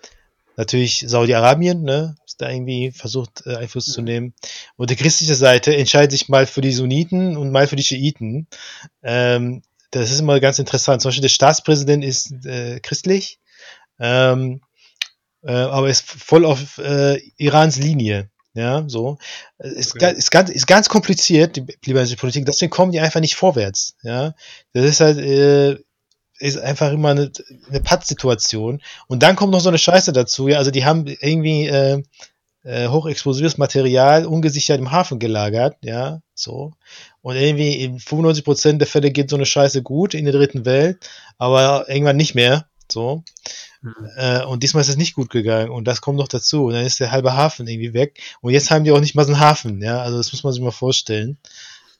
[0.58, 2.16] natürlich Saudi-Arabien, ne?
[2.38, 4.05] Da irgendwie versucht, äh, Einfluss zu Mhm.
[4.05, 4.33] nehmen.
[4.75, 8.47] Und die christliche Seite entscheidet sich mal für die Sunniten und mal für die Schiiten.
[9.03, 11.01] Ähm, das ist immer ganz interessant.
[11.01, 13.39] Zum Beispiel der Staatspräsident ist äh, christlich.
[13.99, 14.61] Ähm,
[15.43, 18.29] äh, aber ist voll auf äh, Irans Linie.
[18.53, 19.17] Ja, so.
[19.59, 19.99] Äh, Ist, Okay.
[19.99, 23.95] ga, ist, ganz, ist ganz kompliziert, die libanesische Politik, deswegen kommen die einfach nicht vorwärts.
[24.01, 24.33] Ja,
[24.73, 25.77] das ist halt, äh,
[26.39, 27.31] ist einfach immer eine,
[27.69, 28.81] eine Pattsituation.
[29.07, 32.03] Und dann kommt noch so eine Scheiße dazu, ja, also die haben irgendwie äh,
[32.63, 36.73] äh, hochexplosives Material ungesichert im Hafen gelagert, ja, so.
[37.21, 41.09] Und irgendwie in 95% der Fälle geht so eine Scheiße gut in der dritten Welt,
[41.38, 43.23] aber irgendwann nicht mehr, so.
[43.81, 43.93] Mhm.
[44.17, 46.65] Äh, und diesmal ist es nicht gut gegangen und das kommt noch dazu.
[46.65, 48.19] Und dann ist der halbe Hafen irgendwie weg.
[48.41, 50.01] Und jetzt haben die auch nicht mal so einen Hafen, ja.
[50.01, 51.38] Also das muss man sich mal vorstellen.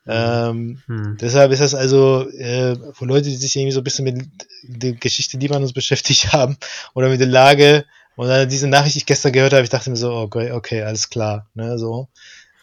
[0.10, 1.18] Ähm, Hm.
[1.20, 4.26] deshalb ist das also äh, für Leute, die sich irgendwie so ein bisschen mit
[4.64, 6.58] der Geschichte Libanons beschäftigt haben
[6.94, 7.86] oder mit der Lage
[8.16, 10.84] und dann diese Nachricht, die ich gestern gehört habe, ich dachte mir so, okay, okay
[10.84, 12.08] alles klar, ne, so.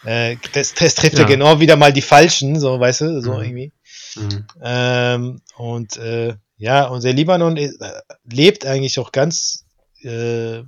[0.05, 1.21] Äh, das, das trifft ja.
[1.21, 1.27] Ja.
[1.27, 3.43] genau wieder mal die Falschen, so, weißt du, so Mhm.
[3.43, 3.73] irgendwie.
[4.17, 4.47] Mhm.
[4.63, 7.71] Ähm, und äh, ja, und der Libanon äh,
[8.31, 9.65] lebt eigentlich auch ganz,
[10.03, 10.63] äh,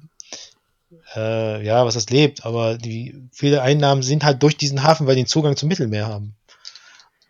[1.15, 5.15] äh, ja, was das lebt, aber die viele Einnahmen sind halt durch diesen Hafen, weil
[5.15, 6.35] die einen Zugang zum Mittelmeer haben.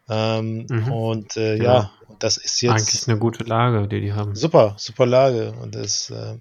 [0.08, 0.92] Ähm, Mhm.
[0.92, 1.70] Und äh, Genau.
[1.70, 2.72] ja, das ist jetzt.
[2.72, 4.34] Eigentlich eine gute Lage, die die haben.
[4.34, 5.52] Super, super Lage.
[5.60, 6.38] Und das äh,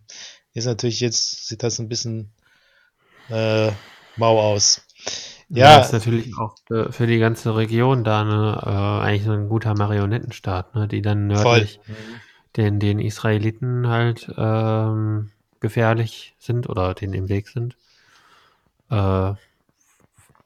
[0.53, 2.31] ist natürlich jetzt, sieht das ein bisschen
[3.29, 3.71] äh,
[4.17, 4.81] mau aus.
[5.49, 9.49] Ja, ja ist natürlich auch für, für, die ganze Region da eine, äh, eigentlich ein
[9.49, 11.79] guter Marionettenstaat, ne, die dann nördlich
[12.55, 17.75] den, den Israeliten halt ähm, gefährlich sind oder denen im Weg sind.
[18.89, 19.33] Äh,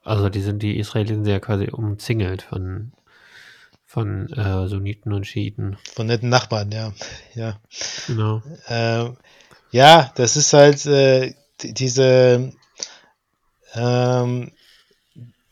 [0.03, 2.91] also die sind die Israeliten sehr quasi umzingelt von
[3.89, 5.75] von äh, Sunniten und Schiiten.
[5.95, 6.93] Von netten Nachbarn, ja.
[7.33, 7.59] Ja.
[8.05, 8.43] Genau.
[8.67, 9.17] Ähm,
[9.71, 11.33] ja, das ist halt äh,
[11.63, 12.53] diese
[13.73, 14.51] ähm,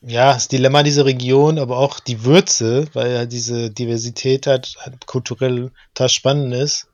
[0.02, 5.08] ja, das Dilemma dieser Region, aber auch die Würze, weil ja diese Diversität hat, halt
[5.08, 6.88] kulturell total spannend ist.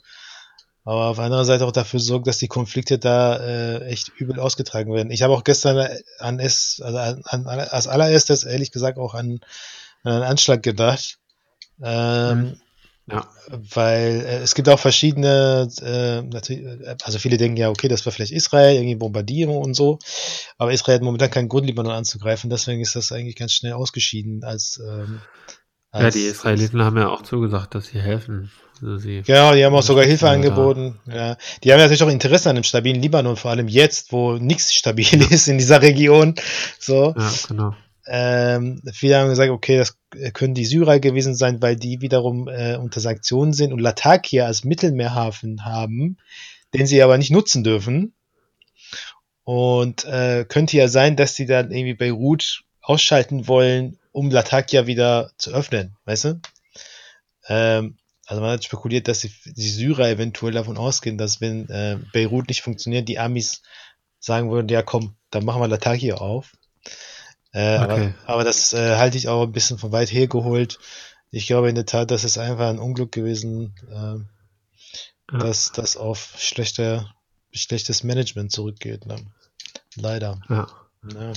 [0.85, 4.93] Aber auf anderer Seite auch dafür sorgt, dass die Konflikte da äh, echt übel ausgetragen
[4.93, 5.11] werden.
[5.11, 5.89] Ich habe auch gestern
[6.19, 9.41] an es, also an, an, als allererstes ehrlich gesagt auch an,
[10.03, 11.19] an einen Anschlag gedacht.
[11.81, 12.55] Ähm, mhm.
[13.07, 13.27] ja.
[13.49, 18.05] Weil äh, es gibt auch verschiedene, äh, natürlich, äh, also viele denken ja, okay, das
[18.05, 19.99] war vielleicht Israel, irgendwie Bombardierung und so.
[20.57, 22.49] Aber Israel hat momentan keinen Grund, Libanon anzugreifen.
[22.49, 24.81] Deswegen ist das eigentlich ganz schnell ausgeschieden als.
[24.85, 25.21] Ähm,
[25.91, 28.51] als ja, die Israeliten als, haben ja auch zugesagt, dass sie helfen.
[28.81, 30.99] Also sie genau, die haben auch sogar Hilfe angeboten.
[31.05, 31.37] Ja.
[31.63, 35.21] Die haben natürlich auch Interesse an einem stabilen Libanon, vor allem jetzt, wo nichts stabil
[35.31, 36.35] ist in dieser Region.
[36.79, 37.13] So.
[37.17, 37.75] Ja, genau.
[38.05, 39.97] Ähm, viele haben gesagt, okay, das
[40.33, 44.63] können die Syrer gewesen sein, weil die wiederum äh, unter Sanktionen sind und Latakia als
[44.63, 46.17] Mittelmeerhafen haben,
[46.73, 48.13] den sie aber nicht nutzen dürfen.
[49.45, 55.31] Und äh, könnte ja sein, dass sie dann irgendwie Beirut ausschalten wollen, um Latakia wieder
[55.37, 56.41] zu öffnen, weißt du?
[57.47, 61.99] Ähm, also man hat spekuliert, dass die, die, Syrer eventuell davon ausgehen, dass wenn äh,
[62.13, 63.61] Beirut nicht funktioniert, die Amis
[64.19, 66.53] sagen würden, ja komm, dann machen wir Latakia auf.
[67.53, 67.83] Äh, okay.
[67.83, 70.79] aber, aber, das äh, halte ich auch ein bisschen von weit her geholt.
[71.31, 75.39] Ich glaube in der Tat, das ist einfach ein Unglück gewesen, äh, ja.
[75.39, 77.13] dass das auf schlechter,
[77.51, 79.05] schlechtes Management zurückgeht.
[79.05, 79.17] Ne?
[79.95, 80.39] Leider.
[80.49, 80.67] Ja.
[81.13, 81.33] ja.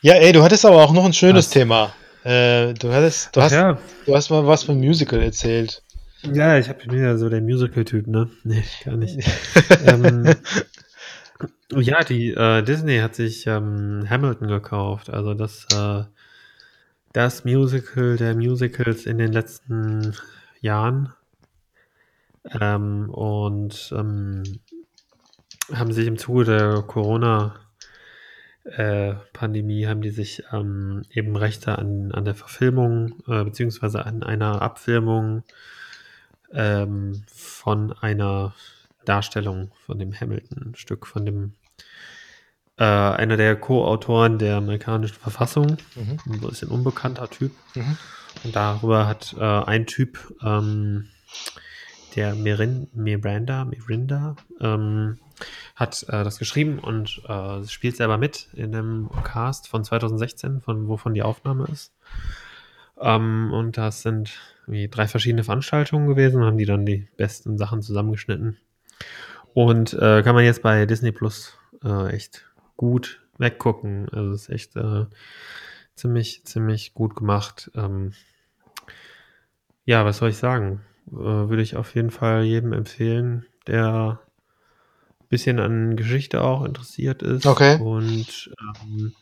[0.00, 1.52] Ja, ey, du hattest aber auch noch ein schönes was?
[1.52, 1.94] Thema.
[2.24, 3.78] Äh, du hattest, du Ach hast, ja.
[4.06, 5.82] du hast mal was vom Musical erzählt.
[6.22, 8.30] Ja, ich bin ja so der Musical-Typ, ne?
[8.44, 9.18] Nee, gar nicht.
[9.86, 10.34] ähm,
[11.72, 15.10] ja, die äh, Disney hat sich ähm, Hamilton gekauft.
[15.10, 16.04] Also das, äh,
[17.12, 20.14] das Musical der Musicals in den letzten
[20.60, 21.12] Jahren.
[22.60, 24.42] Ähm, und ähm,
[25.72, 27.54] haben sich im Zuge der Corona
[28.64, 34.22] äh, Pandemie haben die sich ähm, eben Rechte an, an der Verfilmung äh, beziehungsweise an
[34.22, 35.42] einer Abfilmung
[36.52, 38.54] ähm, von einer
[39.04, 41.54] Darstellung von dem Hamilton-Stück, von dem
[42.78, 46.18] äh, einer der Co-Autoren der amerikanischen Verfassung, mhm.
[46.26, 47.52] ein bisschen unbekannter Typ.
[47.74, 47.96] Mhm.
[48.44, 51.08] Und darüber hat äh, ein Typ, ähm,
[52.16, 55.18] der Mirin, Miranda, Mirinda, ähm,
[55.76, 60.88] hat äh, das geschrieben und äh, spielt selber mit in dem Cast von 2016, von
[60.88, 61.92] wovon die Aufnahme ist.
[63.00, 64.32] Ähm, und das sind
[64.66, 68.58] drei verschiedene Veranstaltungen gewesen, haben die dann die besten Sachen zusammengeschnitten.
[69.54, 72.44] Und äh, kann man jetzt bei Disney Plus äh, echt
[72.76, 74.08] gut weggucken.
[74.10, 75.06] Also es ist echt äh,
[75.94, 77.70] ziemlich, ziemlich gut gemacht.
[77.74, 78.12] Ähm,
[79.84, 80.80] ja, was soll ich sagen?
[81.10, 84.20] Äh, würde ich auf jeden Fall jedem empfehlen, der
[85.20, 87.46] ein bisschen an Geschichte auch interessiert ist.
[87.46, 87.78] Okay.
[87.78, 89.12] Und ähm,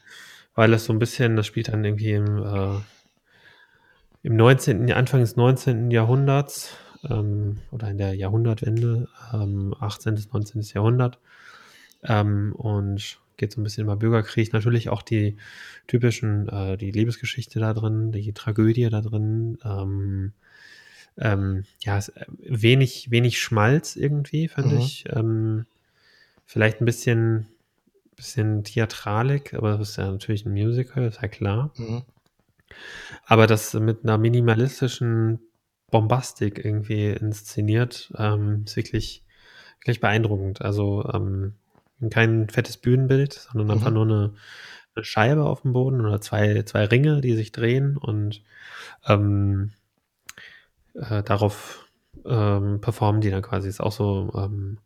[0.55, 2.81] weil es so ein bisschen, das spielt dann irgendwie im, äh,
[4.23, 5.91] im 19., Anfang des 19.
[5.91, 6.77] Jahrhunderts
[7.09, 10.15] ähm, oder in der Jahrhundertwende, ähm, 18.
[10.15, 10.63] bis 19.
[10.75, 11.19] Jahrhundert.
[12.03, 14.53] Ähm, und geht so ein bisschen über Bürgerkrieg.
[14.53, 15.37] Natürlich auch die
[15.87, 19.59] typischen, äh, die Liebesgeschichte da drin, die Tragödie da drin.
[19.65, 20.33] Ähm,
[21.19, 24.79] ähm, ja, äh, wenig, wenig Schmalz irgendwie, fand mhm.
[24.79, 25.05] ich.
[25.09, 25.67] Ähm,
[26.45, 27.47] vielleicht ein bisschen,
[28.17, 31.73] bisschen Theatralik, aber das ist ja natürlich ein Musical, ist ja klar.
[31.77, 32.03] Mhm.
[33.25, 35.41] Aber das mit einer minimalistischen
[35.91, 39.25] Bombastik irgendwie inszeniert, ähm, ist wirklich,
[39.81, 40.63] wirklich beeindruckend.
[40.63, 41.55] Also ähm,
[42.11, 43.73] kein fettes Bühnenbild, sondern mhm.
[43.73, 44.35] einfach nur eine,
[44.95, 48.43] eine, Scheibe auf dem Boden oder zwei, zwei Ringe, die sich drehen und
[49.07, 49.73] ähm,
[50.95, 51.87] äh, darauf
[52.25, 53.69] ähm, performen die dann quasi.
[53.69, 54.79] Ist auch so ähm,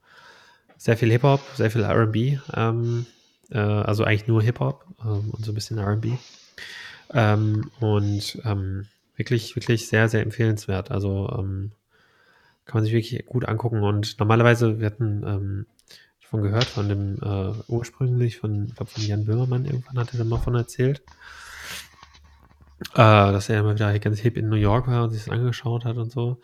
[0.77, 3.07] sehr viel Hip-Hop, sehr viel RB, ähm,
[3.51, 6.19] äh, also eigentlich nur Hip-Hop ähm, und so ein bisschen RB.
[7.13, 8.87] Ähm, und ähm,
[9.17, 10.91] wirklich, wirklich sehr, sehr empfehlenswert.
[10.91, 13.83] Also kann man sich wirklich gut angucken.
[13.83, 15.67] Und normalerweise, wir hatten
[16.35, 20.19] davon gehört, von dem äh, ursprünglich, von, ich glaube, von Jan Böhmermann irgendwann hat er
[20.19, 21.03] da mal von erzählt.
[22.95, 25.85] äh, dass er immer wieder ganz hip in New York war und sich das angeschaut
[25.85, 26.41] hat und so.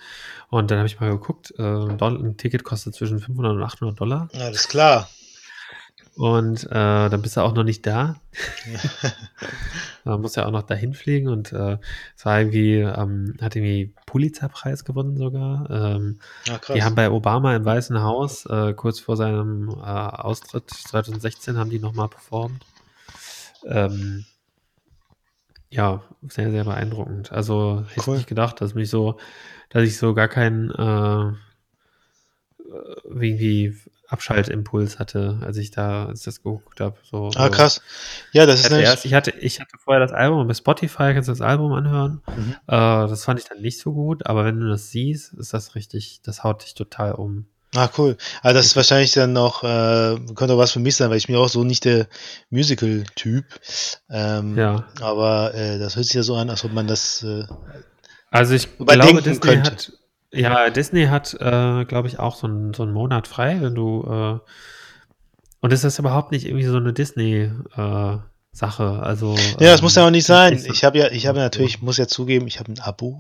[0.49, 4.29] Und dann habe ich mal geguckt, äh, ein Ticket kostet zwischen 500 und 800 Dollar.
[4.33, 5.09] Ja, das ist klar.
[6.17, 8.21] Und äh, dann bist du auch noch nicht da.
[10.05, 11.79] Man muss ja auch noch dahin fliegen und äh,
[12.17, 15.69] es war irgendwie, ähm, hat irgendwie Pulitzer-Preis gewonnen sogar.
[15.71, 16.75] Ähm, Ja, krass.
[16.75, 21.71] die haben bei Obama im Weißen Haus, äh, kurz vor seinem äh, Austritt 2016, haben
[21.71, 22.65] die nochmal performt.
[23.67, 24.25] Ähm,
[25.71, 27.31] ja, sehr, sehr beeindruckend.
[27.33, 28.15] Also hätte Cool.
[28.17, 29.19] ich nicht gedacht, dass mich so,
[29.69, 31.33] dass ich so gar keinen äh,
[33.05, 33.77] irgendwie
[34.11, 36.97] Abschaltimpuls hatte, als ich da, als ich das geguckt habe.
[37.09, 37.81] So, ah, krass.
[38.33, 41.33] Ja, das ist erst, ich, hatte, ich hatte vorher das Album bei Spotify, kannst du
[41.33, 42.21] das Album anhören.
[42.27, 42.57] Mhm.
[42.67, 42.77] Äh,
[43.09, 46.21] das fand ich dann nicht so gut, aber wenn du das siehst, ist das richtig,
[46.25, 47.47] das haut dich total um.
[47.77, 48.17] Ah, cool.
[48.43, 51.29] Ah, das ist wahrscheinlich dann noch, äh, könnte auch was für mich sein, weil ich
[51.29, 52.09] bin auch so nicht der
[52.51, 53.45] Musical-Typ.
[54.11, 54.89] Ähm, Ja.
[55.01, 57.23] Aber äh, das hört sich ja so an, als ob man das.
[57.23, 57.45] Äh,
[58.31, 59.71] Also ich Überdenken glaube, Disney könnte.
[59.71, 59.93] hat,
[60.33, 64.05] ja, Disney hat, äh, glaube ich, auch so einen, so einen Monat frei, wenn du,
[64.05, 64.39] äh,
[65.61, 68.23] und es ist überhaupt nicht irgendwie so eine Disney-Sache.
[69.03, 70.63] also, ja, das muss ja auch nicht sein.
[70.73, 73.19] Ich habe ja, ich habe natürlich, ich muss ja zugeben, ich habe ein Abo.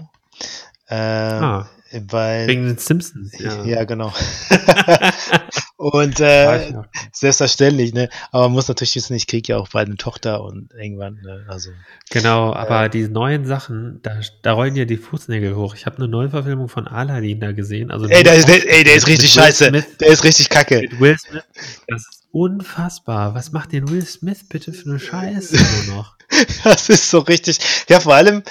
[0.88, 2.48] Ähm, Ah, weil.
[2.48, 3.38] wegen den Simpsons.
[3.38, 3.84] Ja, ja.
[3.84, 4.12] genau.
[5.80, 6.84] Und äh, auch.
[7.10, 8.10] selbstverständlich, ne?
[8.32, 11.46] Aber man muss natürlich wissen, ich kriege ja auch bald eine Tochter und irgendwann, ne?
[11.48, 11.70] Also.
[12.10, 15.74] Genau, aber die neuen Sachen, da, da rollen dir die Fußnägel hoch.
[15.74, 17.90] Ich habe eine Neuverfilmung von Aladdin da gesehen.
[17.90, 19.68] Also Ey, der ist, der, ey, der ist richtig scheiße.
[19.68, 19.86] Smith.
[19.98, 20.80] Der ist richtig kacke.
[20.82, 21.44] mit Will Smith.
[21.88, 23.34] Das ist unfassbar.
[23.34, 25.56] Was macht denn Will Smith bitte für eine Scheiße
[25.86, 26.16] nur noch?
[26.62, 27.58] Das ist so richtig.
[27.88, 28.42] Ja, vor allem,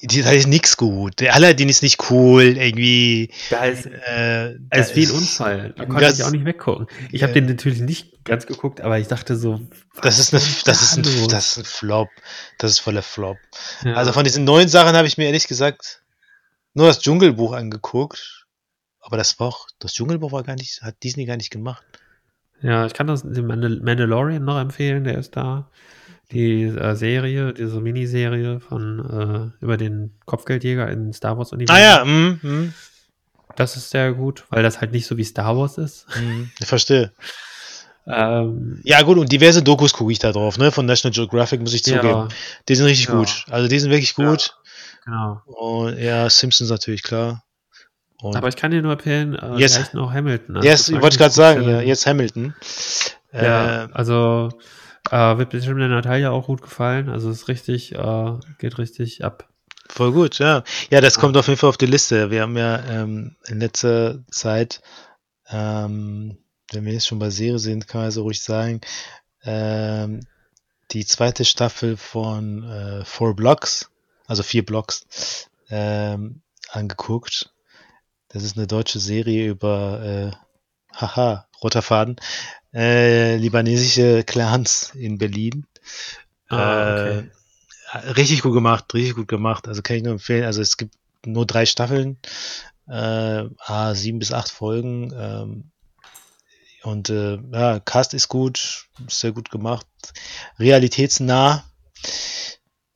[0.00, 1.20] die, da ist nix gut.
[1.20, 3.30] Der Aladdin ist nicht cool, irgendwie.
[3.50, 5.74] Da ist, Äh, da ist wie ein Unfall.
[5.76, 6.86] Da konnte das- ich auch nicht weggucken.
[7.10, 9.60] Ich habe den natürlich nicht ganz geguckt, aber ich dachte so,
[10.02, 12.08] Das ist, eine, das, ist ein, das ist ein Flop.
[12.58, 13.38] Das ist voller Flop.
[13.84, 13.94] ja.
[13.94, 16.02] Also von diesen neuen Sachen habe ich mir ehrlich gesagt
[16.74, 18.46] nur das Dschungelbuch angeguckt.
[19.00, 21.82] Aber das war auch, das Dschungelbuch war gar nicht, hat Disney gar nicht gemacht.
[22.60, 25.70] Ja, ich kann das den Mandal Mandalorian noch empfehlen, der ist da.
[26.32, 31.76] Die äh, Serie, diese Miniserie von äh, über den Kopfgeldjäger in Star Wars Universum.
[31.76, 32.74] Ah ja, mm, mm,
[33.56, 36.06] Das ist sehr gut, weil das halt nicht so wie Star Wars ist.
[36.20, 37.12] mm, ich verstehe.
[38.06, 40.70] Ähm, Ja gut, und diverse Dokus gucke ich da drauf, ne?
[40.72, 42.04] Von National Geographic muss ich zugeben.
[42.06, 42.28] ja,
[42.68, 43.12] Die sind richtig Ja.
[43.14, 43.44] gut.
[43.50, 44.30] Also die sind wirklich Ja.
[44.30, 44.54] gut.
[45.04, 45.42] genau.
[45.46, 47.42] Und ja, Simpsons natürlich, klar.
[48.20, 49.74] Und Aber ich kann dir nur empfehlen, äh, Yes.
[49.76, 50.56] vielleicht noch Hamilton.
[50.56, 52.54] ja, yes, wollte ich gerade sagen, ja, jetzt Hamilton.
[53.32, 54.48] Ja, Äh, also
[55.10, 57.08] äh, wird bestimmt der Natalia auch gut gefallen.
[57.08, 59.48] Also ist richtig, äh, geht richtig ab.
[59.88, 60.62] voll gut, ja.
[60.90, 62.30] Ja, das kommt auf jeden Fall auf die Liste.
[62.30, 64.80] Wir haben ja ähm, in letzter Zeit,
[65.50, 66.38] ähm,
[66.72, 68.80] wenn wir jetzt schon bei Serie sind, kann man so ruhig sagen,
[69.44, 70.20] ähm,
[70.92, 73.90] die zweite Staffel von äh, Four Blocks,
[74.26, 77.52] also vier Blocks, ähm, angeguckt.
[78.28, 80.30] Das ist eine deutsche Serie über, äh,
[80.94, 82.16] haha, roter Faden,
[82.74, 85.66] äh, libanesische Clans in Berlin.
[86.50, 87.30] Ah, Äh, okay.
[88.16, 89.68] richtig gut gemacht, richtig gut gemacht.
[89.68, 90.44] Also kann ich nur empfehlen.
[90.44, 90.94] Also es gibt
[91.26, 92.18] nur drei Staffeln,
[92.88, 95.12] äh, ah, sieben bis acht Folgen.
[95.16, 95.70] Ähm,
[96.82, 99.86] und äh, ja, Cast ist gut, sehr gut gemacht,
[100.58, 101.64] realitätsnah.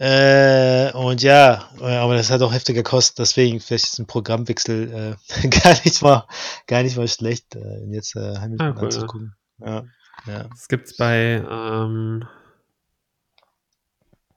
[0.05, 5.17] Äh, und ja, äh, aber das hat auch heftiger gekostet, deswegen vielleicht ist ein Programmwechsel
[5.33, 6.27] äh, gar nicht mal,
[6.67, 8.85] gar nicht mal schlecht, äh, jetzt äh, Hamilton Ah, cool.
[8.87, 9.37] anzugucken.
[9.65, 9.85] Ja,
[10.27, 10.43] ja.
[10.49, 12.25] Das gibt's bei, ähm,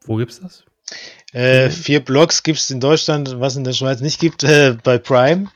[0.05, 0.66] wo gibt's das?
[1.34, 4.99] Äh, vier Blogs gibt es in Deutschland, was in der Schweiz nicht gibt, äh, bei
[4.99, 5.47] Prime.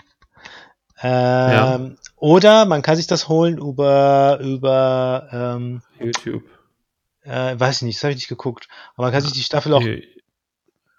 [1.04, 6.44] Ähm, Oder man kann sich das holen über, über ähm, YouTube.
[7.30, 8.68] Äh, weiß ich nicht, das habe ich nicht geguckt.
[8.96, 10.08] Aber man kann sich die Staffel auch Nee,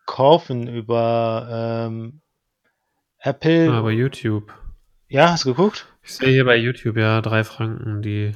[0.06, 2.20] kaufen über ähm,
[3.18, 3.70] Apple.
[3.72, 4.52] ah, bei YouTube.
[5.08, 5.86] ja, hast du geguckt?
[6.02, 8.34] Ich sehe hier bei YouTube ja drei Franken, die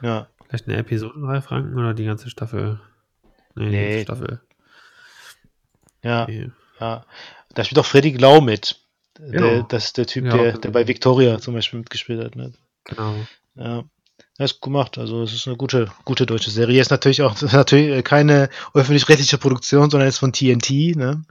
[0.00, 0.28] Ja.
[0.46, 2.80] vielleicht eine Episode drei Franken oder die ganze Staffel.
[3.54, 3.88] Nee, die Nee.
[3.90, 4.40] ganze Staffel.
[6.02, 6.50] Ja, Okay.
[6.80, 7.04] ja.
[7.54, 8.80] Da spielt auch Freddy Glau mit.
[9.18, 9.62] Der, Ja.
[9.62, 12.36] das ist der Typ, Ja, der, der bei Victoria zum Beispiel mitgespielt hat.
[12.36, 12.52] Ne?
[12.84, 13.16] Genau.
[13.56, 13.84] Ja.
[14.38, 14.98] Das ist gut gemacht.
[14.98, 16.80] Also es ist eine gute, gute deutsche Serie.
[16.80, 21.24] Ist natürlich auch natürlich keine öffentlich-rechtliche Produktion, sondern ist von TNT, ne?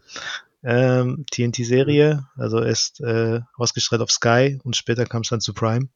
[0.64, 2.28] Ähm, TNT-Serie.
[2.36, 5.88] Also ist äh, ausgestrahlt auf Sky und später kam es dann zu Prime.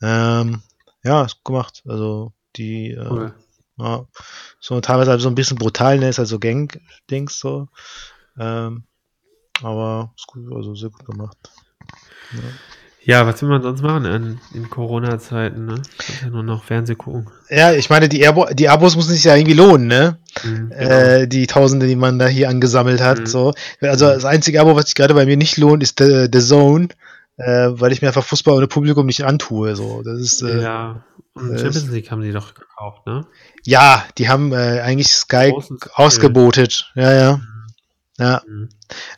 [0.00, 0.62] Ähm,
[1.02, 1.82] ja, ist gut gemacht.
[1.86, 3.34] Also die äh, Cool.
[3.76, 4.06] ja,
[4.60, 6.08] so teilweise halt so ein bisschen brutal, ne?
[6.08, 7.68] Ist halt so Gang-Dings so.
[8.38, 8.84] Ähm,
[9.62, 11.36] aber ist gut, also sehr gut gemacht.
[12.32, 12.40] Ja.
[13.06, 15.82] Ja, was will man sonst machen in, in Corona-Zeiten, ne?
[16.22, 17.28] Ja nur noch Fernseh gucken.
[17.50, 20.18] Ja, ich meine, die, Abo, die Abos müssen sich ja irgendwie lohnen, ne?
[20.42, 20.90] Mhm, genau.
[20.90, 23.20] Äh, die Tausende, die man da hier angesammelt hat.
[23.20, 23.26] Mhm.
[23.26, 23.52] So.
[23.82, 26.88] Also das einzige Abo, was sich gerade bei mir nicht lohnt, ist The, The Zone,
[27.36, 29.76] äh, weil ich mir einfach Fußball ohne Publikum nicht antue.
[29.76, 30.02] So.
[30.02, 30.62] Das ist, äh, ja.
[30.62, 33.26] ja, und Champions League haben die doch gekauft, ne?
[34.16, 35.52] die haben äh, eigentlich Sky
[35.94, 36.90] ausgebotet.
[36.94, 37.40] Ja, ja.
[38.18, 38.42] Ja.
[38.46, 38.68] Mhm.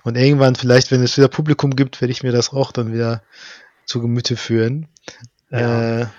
[0.04, 3.22] Und irgendwann, vielleicht, wenn es wieder Publikum gibt, werde ich mir das auch dann wieder
[3.86, 4.88] zu Gemüte führen.
[5.50, 5.58] Ja.
[5.58, 6.10] Äh, Ja.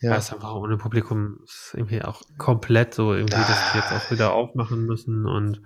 [0.00, 0.16] ja.
[0.16, 4.32] ist einfach ohne Publikum ist irgendwie auch komplett so, irgendwie, dass die jetzt auch wieder
[4.32, 5.60] aufmachen müssen und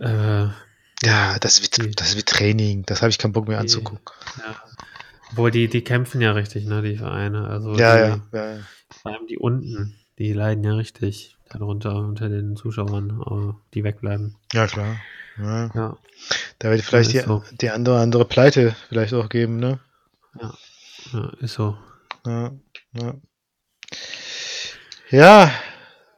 [0.00, 0.46] äh,
[1.04, 2.84] ja, das wird, das wird Training.
[2.86, 4.00] Das habe ich keinen Bock mehr anzugucken.
[4.38, 4.56] ja.
[5.30, 7.48] Obwohl die, die kämpfen ja richtig, ne, die Vereine.
[7.48, 8.58] Also Ja, die, ja, ja.
[9.02, 14.36] vor allem die unten, die leiden ja richtig darunter unter den Zuschauern, die wegbleiben.
[14.52, 14.96] Ja, klar.
[15.38, 15.70] Ja.
[15.74, 15.96] Ja,
[16.58, 17.44] Da wird vielleicht ist die, so.
[17.60, 19.78] die andere, andere Pleite vielleicht auch geben, ne?
[20.34, 20.52] Ja
[21.40, 21.76] ist so.
[22.26, 22.52] Ja,
[22.92, 23.14] ja.
[25.10, 25.50] Ja,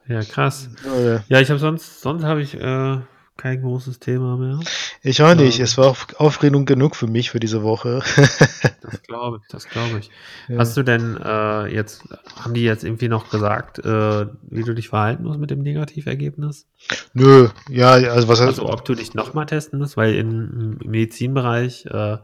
[0.09, 0.69] Ja, krass.
[0.85, 2.99] Leute, Ja, ich habe sonst, sonst habe ich äh,
[3.37, 4.59] kein großes Thema mehr.
[5.03, 5.59] ich auch nicht.
[5.59, 5.65] Ja.
[5.65, 8.03] Es war auch Aufregung genug für mich für diese Woche.
[8.83, 10.11] Das glaube ich, das glaube ich.
[10.49, 10.59] Ja.
[10.59, 12.03] Hast du denn äh, jetzt,
[12.41, 16.67] haben die jetzt irgendwie noch gesagt, äh, wie du dich verhalten musst mit dem Negativergebnis?
[17.13, 18.49] Nö, ja, also was heißt.
[18.59, 22.17] Also ob du dich nochmal testen musst, weil im, im Medizinbereich äh,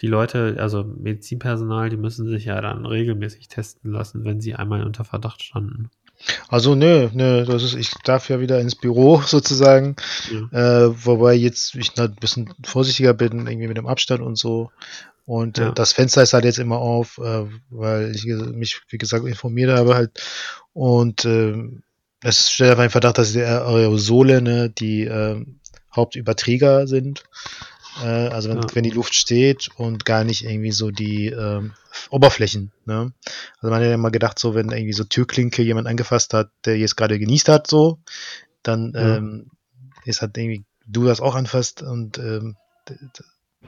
[0.00, 4.84] die Leute, also Medizinpersonal, die müssen sich ja dann regelmäßig testen lassen, wenn sie einmal
[4.84, 5.90] unter Verdacht standen.
[6.48, 9.96] Also nö, nö, das ist, ich darf ja wieder ins Büro sozusagen.
[10.52, 10.86] Ja.
[10.86, 14.70] Äh, wobei jetzt ich ein bisschen vorsichtiger bin, irgendwie mit dem Abstand und so.
[15.26, 15.70] Und Ja.
[15.70, 19.70] äh, das Fenster ist halt jetzt immer auf, äh, weil ich mich, wie gesagt, informiert
[19.70, 20.12] habe halt.
[20.72, 21.82] Und ähm,
[22.22, 25.60] es stellt einfach in Verdacht, dass die Aerosole, ne, die ähm,
[25.94, 27.24] Hauptüberträger sind.
[28.02, 28.66] Äh, also wenn, Ja.
[28.74, 31.72] wenn die Luft steht und gar nicht irgendwie so die ähm,
[32.10, 32.72] Oberflächen.
[32.84, 33.12] Ne?
[33.60, 36.76] Also man hat ja immer gedacht, so wenn irgendwie so Türklinke jemand angefasst hat, der
[36.78, 37.98] jetzt gerade genießt hat, so,
[38.62, 39.16] dann Ja.
[39.16, 39.50] ähm,
[40.04, 42.56] ist halt irgendwie du das auch anfasst und ähm,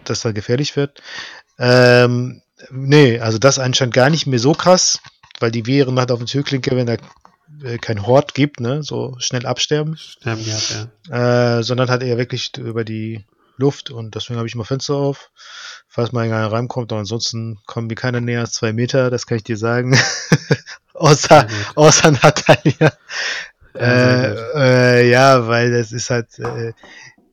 [0.05, 1.03] das dann gefährlich wird.
[1.59, 5.01] Ähm, nee, also das anscheinend gar nicht mehr so krass,
[5.41, 6.97] weil die Viren halt auf der Türklinke, wenn da
[7.65, 11.59] äh, kein Hort gibt, ne, so schnell absterben, Sterben gehabt, ja.
[11.59, 13.25] äh, sondern halt eher wirklich über die
[13.59, 15.31] Luft und deswegen habe ich immer Fenster auf,
[15.89, 19.37] falls mal einer reinkommt, aber ansonsten kommen mir keiner näher als zwei Meter, das kann
[19.37, 19.97] ich dir sagen.
[20.95, 22.93] außer, außer Natalia.
[23.75, 26.73] Äh, äh, ja, weil das ist halt, äh,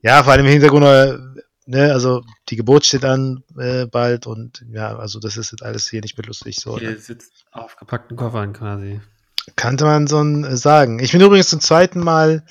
[0.02, 1.18] ja, vor allem im Hintergrund, äh,
[1.66, 5.88] ne, also die Geburt steht an äh, bald und ja, also das ist jetzt alles
[5.88, 6.56] hier nicht mehr lustig.
[6.60, 6.98] So, Ihr ne?
[6.98, 9.00] sitzt auf gepackten Koffern quasi.
[9.56, 11.00] Kannte man so äh, sagen.
[11.00, 12.44] Ich bin übrigens zum zweiten Mal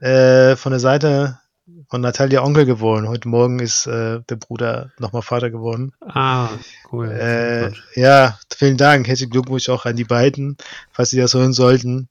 [0.00, 1.40] von der Seite
[1.88, 3.08] von Natalia Onkel geworden.
[3.08, 5.92] Heute Morgen ist äh, der Bruder nochmal Vater geworden.
[6.00, 6.50] Ah,
[6.92, 7.10] cool.
[7.10, 9.08] Äh, ja, vielen Dank.
[9.08, 10.58] Herzlichen Glückwunsch auch an die beiden,
[10.92, 12.08] falls sie das hören sollten.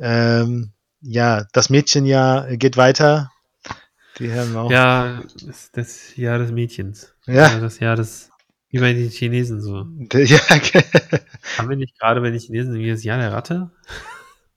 [0.00, 3.30] Ähm, ja, das Mädchenjahr geht weiter.
[4.18, 4.70] Die haben auch.
[4.70, 7.14] Ja, das, das Jahr des Mädchens.
[7.26, 7.56] Ja.
[7.60, 8.30] Das Jahr des,
[8.70, 9.86] wie bei den Chinesen so.
[10.12, 10.38] ja
[11.56, 13.70] Haben wir nicht gerade bei den Chinesen irgendwie das Jahr der Ratte?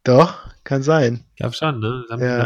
[0.04, 1.26] doch, kann sein.
[1.34, 2.06] Ich glaube schon, ne?
[2.10, 2.40] Das haben Ja.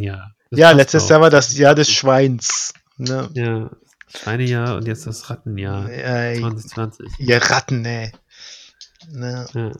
[0.00, 0.32] ja.
[0.52, 1.10] Das ja, letztes auch.
[1.10, 2.74] Jahr war das Jahr des Schweins.
[2.98, 3.30] Ne?
[3.32, 3.70] Ja,
[4.06, 5.90] Schweinejahr und jetzt das Rattenjahr.
[5.90, 7.08] Ja, 2020.
[7.18, 8.12] ihr Ratten, ey.
[9.10, 9.46] Ne?
[9.54, 9.72] Ja.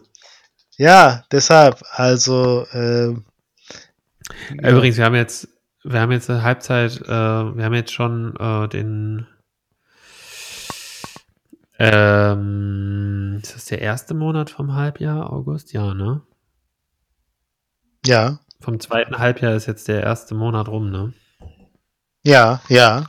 [0.79, 4.71] Ja, deshalb, also, äh, ja.
[4.71, 5.49] Übrigens, wir haben jetzt,
[5.85, 9.27] wir haben jetzt eine Halbzeit, äh, wir haben jetzt schon äh, den
[11.79, 15.75] ähm, ist das der erste Monat vom Halbjahr, August?
[15.75, 16.23] Ja, ne?
[18.07, 21.13] ja, Vom zweiten Halbjahr ist jetzt der erste Monat rum, ne?
[22.25, 23.07] ja, ja,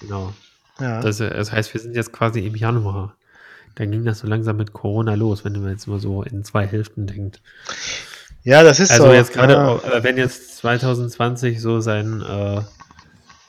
[0.00, 0.32] Genau.
[0.78, 1.00] ja.
[1.00, 3.16] Das, das heißt, wir sind jetzt quasi im Januar.
[3.74, 6.66] Dann ging das so langsam mit Corona los, wenn man jetzt mal so in zwei
[6.66, 7.42] Hälften denkt.
[8.44, 9.12] ja, das ist Also so.
[9.12, 9.76] jetzt gerade, ja.
[9.76, 12.62] äh, wenn jetzt 2020 so sein, äh,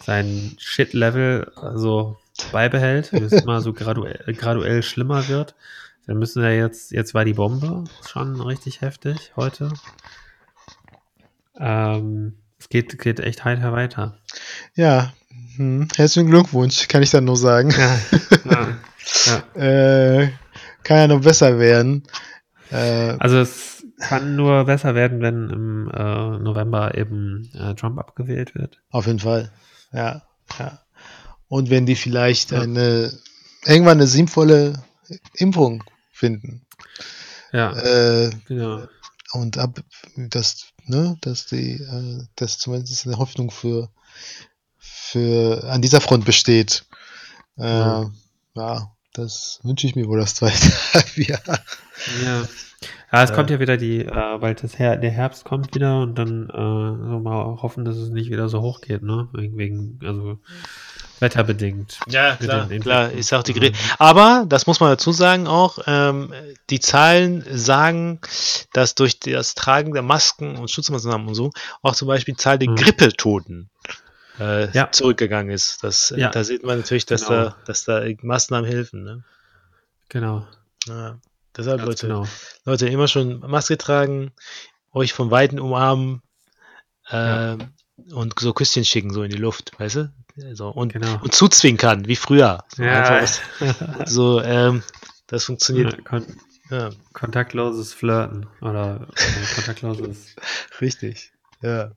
[0.04, 2.18] sein Shit-Level so
[2.52, 5.56] beibehält, wie es immer so graduell, graduell schlimmer wird,
[6.08, 9.72] dann müssen wir jetzt, jetzt war die Bombe schon richtig heftig heute.
[11.60, 14.18] Ähm, es geht, geht echt heiter weiter.
[14.76, 15.14] Ja,
[15.56, 15.88] hm.
[15.96, 17.72] herzlichen Glückwunsch, kann ich dann nur sagen.
[17.72, 18.00] Ja,
[18.46, 18.78] ja,
[19.56, 19.62] ja.
[20.22, 20.32] äh,
[20.84, 22.04] kann ja noch besser werden.
[22.72, 28.56] Äh, Also es kann nur besser werden, wenn im äh, November eben äh, Trump abgewählt
[28.56, 28.80] wird.
[28.92, 29.52] auf jeden Fall.
[29.92, 30.24] Ja,
[30.60, 30.80] ja.
[31.48, 33.12] Und wenn die vielleicht eine
[33.66, 34.84] irgendwann eine sinnvolle
[35.36, 36.66] Impfung finden.
[37.54, 38.84] Ja, Äh, genau.
[39.34, 39.80] Und ab
[40.16, 43.90] dass ne dass die äh, dass zumindest eine Hoffnung für
[44.78, 46.86] für an dieser Front besteht
[47.58, 48.12] äh, ja,
[48.56, 48.92] Ja.
[49.14, 51.42] das wünsche ich mir wohl das zweite Halbjahr.
[52.24, 52.48] Ja.
[53.12, 53.34] Ja, es Äh.
[53.34, 56.54] kommt ja wieder die, äh, weil das Her der Herbst kommt wieder und dann äh,
[56.54, 59.30] so mal hoffen, dass es nicht wieder so hoch geht, ne?
[59.34, 60.40] Wegen, wegen also
[61.20, 62.00] wetterbedingt.
[62.08, 63.60] Ja, klar, klar, ist auch die Mhm.
[63.60, 66.34] Gre Aber, das muss man dazu sagen auch, ähm,
[66.70, 68.20] die Zahlen sagen,
[68.74, 71.52] dass durch das Tragen der Masken und Schutzmaßnahmen und so
[71.82, 72.76] auch zum Beispiel die Zahl der Mhm.
[72.76, 73.70] Grippetoten
[74.40, 74.92] äh, Ja.
[74.92, 75.84] zurückgegangen ist.
[75.84, 76.30] Das, äh, Ja.
[76.30, 77.46] Da sieht man natürlich, dass, Genau.
[77.46, 79.04] da, dass da Maßnahmen helfen.
[79.04, 79.24] Ne?
[80.10, 80.48] Genau.
[80.86, 81.18] Ja.
[81.56, 82.28] Deshalb, Ganz Leute, genau.
[82.66, 84.32] Leute, immer schon Maske tragen,
[84.94, 86.22] euch von Weitem umarmen
[87.10, 87.58] Ja.
[88.14, 90.14] Und so Küsschen schicken, so in die Luft, weißt du?
[90.54, 91.20] So, und, Genau.
[91.22, 92.64] und zuzwinkern, wie früher.
[92.76, 93.22] So, Ja.
[93.22, 93.42] was,
[94.06, 94.84] so ähm,
[95.28, 96.06] das funktioniert.
[96.06, 96.26] Kon
[96.70, 100.36] Ja, kontaktloses Flirten oder äh, kontaktloses.
[100.82, 101.32] richtig.
[101.62, 101.92] Ja.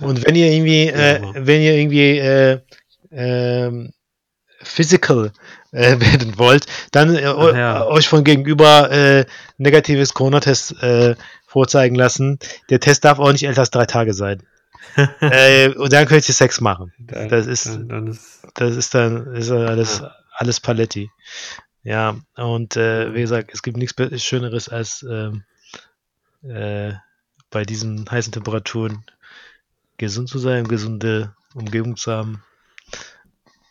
[0.00, 1.32] Und wenn ihr irgendwie, äh, Ja.
[1.34, 2.60] wenn ihr irgendwie äh,
[3.10, 3.92] ähm,
[4.62, 5.32] physical
[5.72, 9.24] äh, werden wollt, dann äh, euch von gegenüber äh,
[9.58, 11.16] negatives Corona-Test äh,
[11.46, 12.38] vorzeigen lassen.
[12.70, 14.42] Der Test darf auch nicht älter als drei Tage sein.
[15.20, 16.92] äh, und dann könnt ihr Sex machen.
[16.98, 20.02] Dann, Das ist- dann, dann ist Das ist dann ist alles,
[20.36, 21.10] alles Paletti.
[21.84, 25.44] Ja, und äh, wie gesagt, es gibt nichts Schöneres als ähm,
[26.42, 26.92] äh,
[27.50, 29.04] bei diesen heißen Temperaturen
[29.98, 32.42] gesund zu sein, gesunde Umgebung zu haben.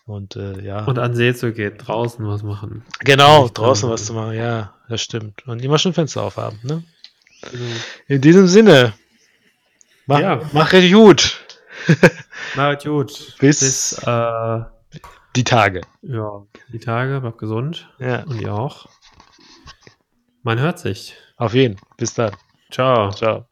[0.05, 2.83] Und äh, ja, und an See zu gehen, draußen was machen.
[2.99, 5.47] genau, draußen was zu machen, ja, das stimmt.
[5.47, 6.83] Und immer schon Fenster aufhaben, ne?
[7.49, 7.65] Genau.
[8.07, 8.93] In diesem Sinne,
[10.07, 10.41] mach, Ja.
[10.53, 11.39] mach es gut,
[12.55, 13.35] Na gut.
[13.39, 14.59] Bis- Bis äh,
[15.35, 15.81] die Tage.
[16.01, 17.89] ja, die Tage, bleibt gesund.
[17.99, 18.87] Ja, Und ihr auch.
[20.43, 21.15] Man hört sich.
[21.37, 21.77] auf jeden.
[21.97, 22.35] Bis dann.
[22.71, 23.11] Ciao.
[23.11, 23.45] Ciao.